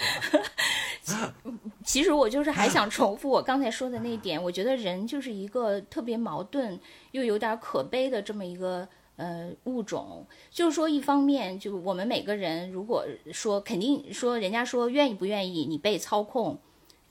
[1.83, 6.79] 其实我就是还想重复我刚才说的那一点，我觉得人就是一个特别矛盾
[7.11, 8.87] 又有点可悲的这么一个
[9.17, 10.25] 呃物种。
[10.49, 16.57] 就是说，一方面就我们每个人如果说肯定说人家说愿意不愿意你被操控，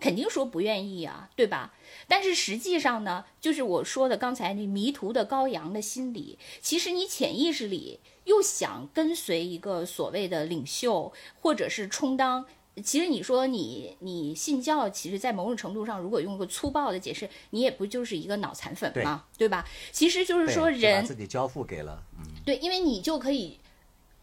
[0.01, 1.75] 肯定说不愿意啊，对吧？
[2.09, 12.47] 但是实际上呢，就是我说的刚才那迷途的羔羊的心理，其实你潜意识里又想跟随一个所谓的领袖，或者是充当。
[12.83, 19.67] 其实你说你你信教，其实，在某种程度上，如果用个粗暴的解释，你也不就是一个脑残粉嘛，对吧？
[19.91, 23.59] 其实就是说人自己交付给了，嗯，对，因为你就可以，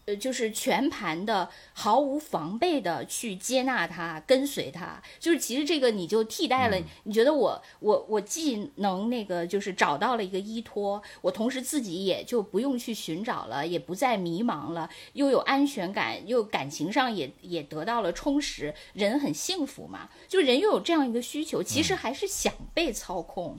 [0.06, 5.02] 呃，就是全盘的、毫无防备的去接纳他、跟随他。
[5.18, 20.08] 就是其实这个你就替代了，嗯你觉得我我我既能那个就是找到了一个依托，我同时自己也就不用去寻找了，也不再迷茫了，又有安全感，又感情上也也得到了充实，人很幸福嘛。
[20.28, 23.58] 就人又有这样一个需求，其嗯实还是想被操控。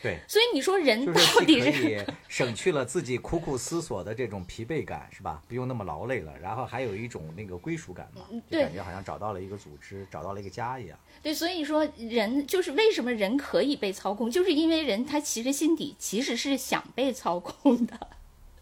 [0.00, 5.42] 对，所以你说人到底是省去了自己苦苦思索的这种疲惫感，是吧？
[5.48, 10.96] 不用那么劳累了，然后还有一种那个归属感嘛，就感觉好像找到了一个组织，找到了一个家一样。
[11.20, 17.98] 对，所以说人就是为什么人可以被操控，就是因为人他其实心底其实是想被操控的，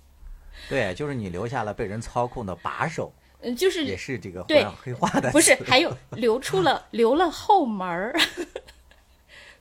[0.71, 3.13] 对，就是你留下了被人操控的把手，
[3.43, 8.19] 嗯，就是也是这个互对黑化的，不是 还有留出了留了后门儿，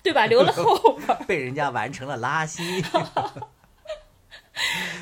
[0.05, 0.27] 对吧？
[0.27, 2.83] 留了后门， 被人家完成了拉稀。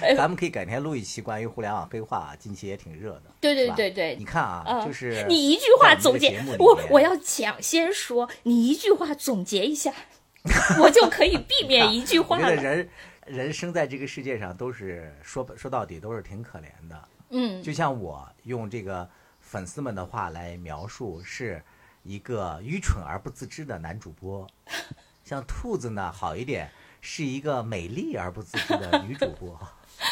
[0.17, 3.23] 咱们可以改天录一期关于互联网黑话，近期也挺热的。
[3.41, 9.93] 对对对对你看啊，嗯就是你一句话总结我我我要抢先说，你一句话总结一下，
[10.79, 12.45] 我就可以避免一句话了。
[12.45, 12.89] 我觉得人
[13.27, 17.09] 人生在这个世界上都是说说到底都是挺可怜的。
[17.29, 19.07] 嗯，就像我用这个
[19.39, 21.63] 粉丝们的话来描述，是
[22.03, 24.45] 一个愚蠢而不自知的男主播；
[25.23, 26.69] 像兔子呢，好一点，
[27.01, 29.59] 是一个美丽而不自知的女主播。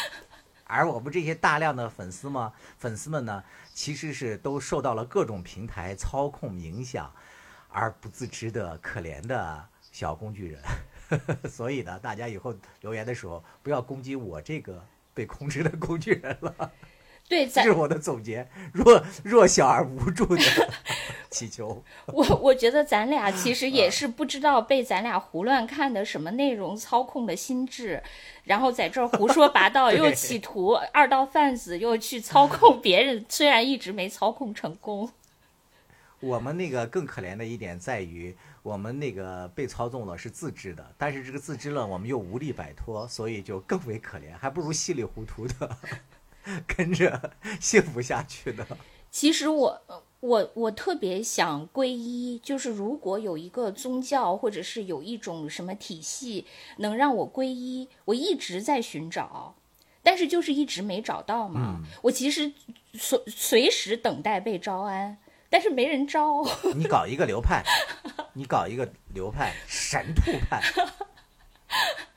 [0.64, 7.12] 而我们这些大量的粉丝们，粉丝们呢，其实是都受到了各种平台操控影响，
[7.68, 10.62] 而不自知的可怜的小工具人。
[11.46, 14.82] 所以呢，大家以后留言的时候，不要攻击我这个
[15.12, 16.72] 被控制的工具人了。
[17.28, 20.42] 对，这是我的总结，弱弱小而无助的
[21.30, 21.82] 祈求。
[22.12, 28.02] 我我觉得咱俩其实也是不知道被咱俩胡乱看的什么内容操控了心智，
[28.44, 35.10] 然后在这儿胡说八道，又企图二道贩子又去操控 别人，虽然一直没操控成功。
[36.20, 45.76] 我们那个更可怜的一点在于，我们那个被操纵了是自知的，但是这个自知了，我们又无力摆脱，所以就更为可怜，还不如稀里糊涂的
[46.66, 48.66] 跟着幸福下去的。
[49.10, 49.82] 其实我
[50.20, 56.46] 我我特别想皈依，就是如果有一个宗教或者是有一种什么体系
[56.78, 59.54] 能让我皈依，我一直在寻找，
[60.02, 61.82] 但是就是一直没找到嘛。
[62.02, 62.52] 我其实
[62.94, 65.18] 随随时等待被招安，
[65.50, 66.42] 但是没人招。
[66.74, 67.62] 你搞一个流派，
[68.32, 70.62] 你搞一个流派，神兔派，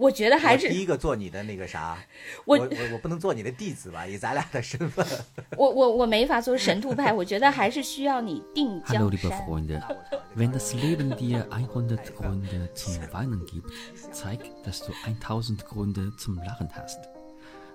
[0.00, 1.98] 我觉得还是第一个做你的那个啥，
[2.46, 4.06] 我我我我不能做你的弟子吧？
[4.06, 5.06] 以咱俩的身份，
[5.58, 9.46] 我我我没法做神兔派，我觉得还是需要你定 Hallo 江 liebe 山。
[9.46, 9.82] Freunde,
[10.34, 13.70] wenn das Leben dir 100 Gründe zum Weinen gibt,
[14.10, 16.98] zeig, dass du 1000 Gründe zum Lachen hast.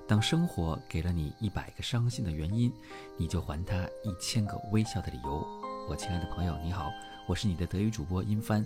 [0.07, 2.71] 当生活给了你一百个伤心的原因，
[3.17, 5.45] 你就还他一千个微笑的理由。
[5.87, 6.91] 我亲爱的朋友，你好，
[7.27, 8.65] 我是你的德语主播殷帆。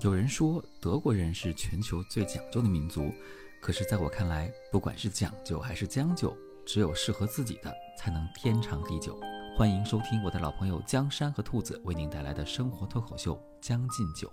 [0.00, 3.12] 有人说德国人是全球最讲究的民族，
[3.60, 6.32] 可是在我看来，不管是讲究还是将就，
[6.64, 9.18] 只有适合自己的才能天长地久。
[9.56, 14.28] 欢迎收听我的老朋友江山和兔子为您带来的生活脱口秀《将进酒》。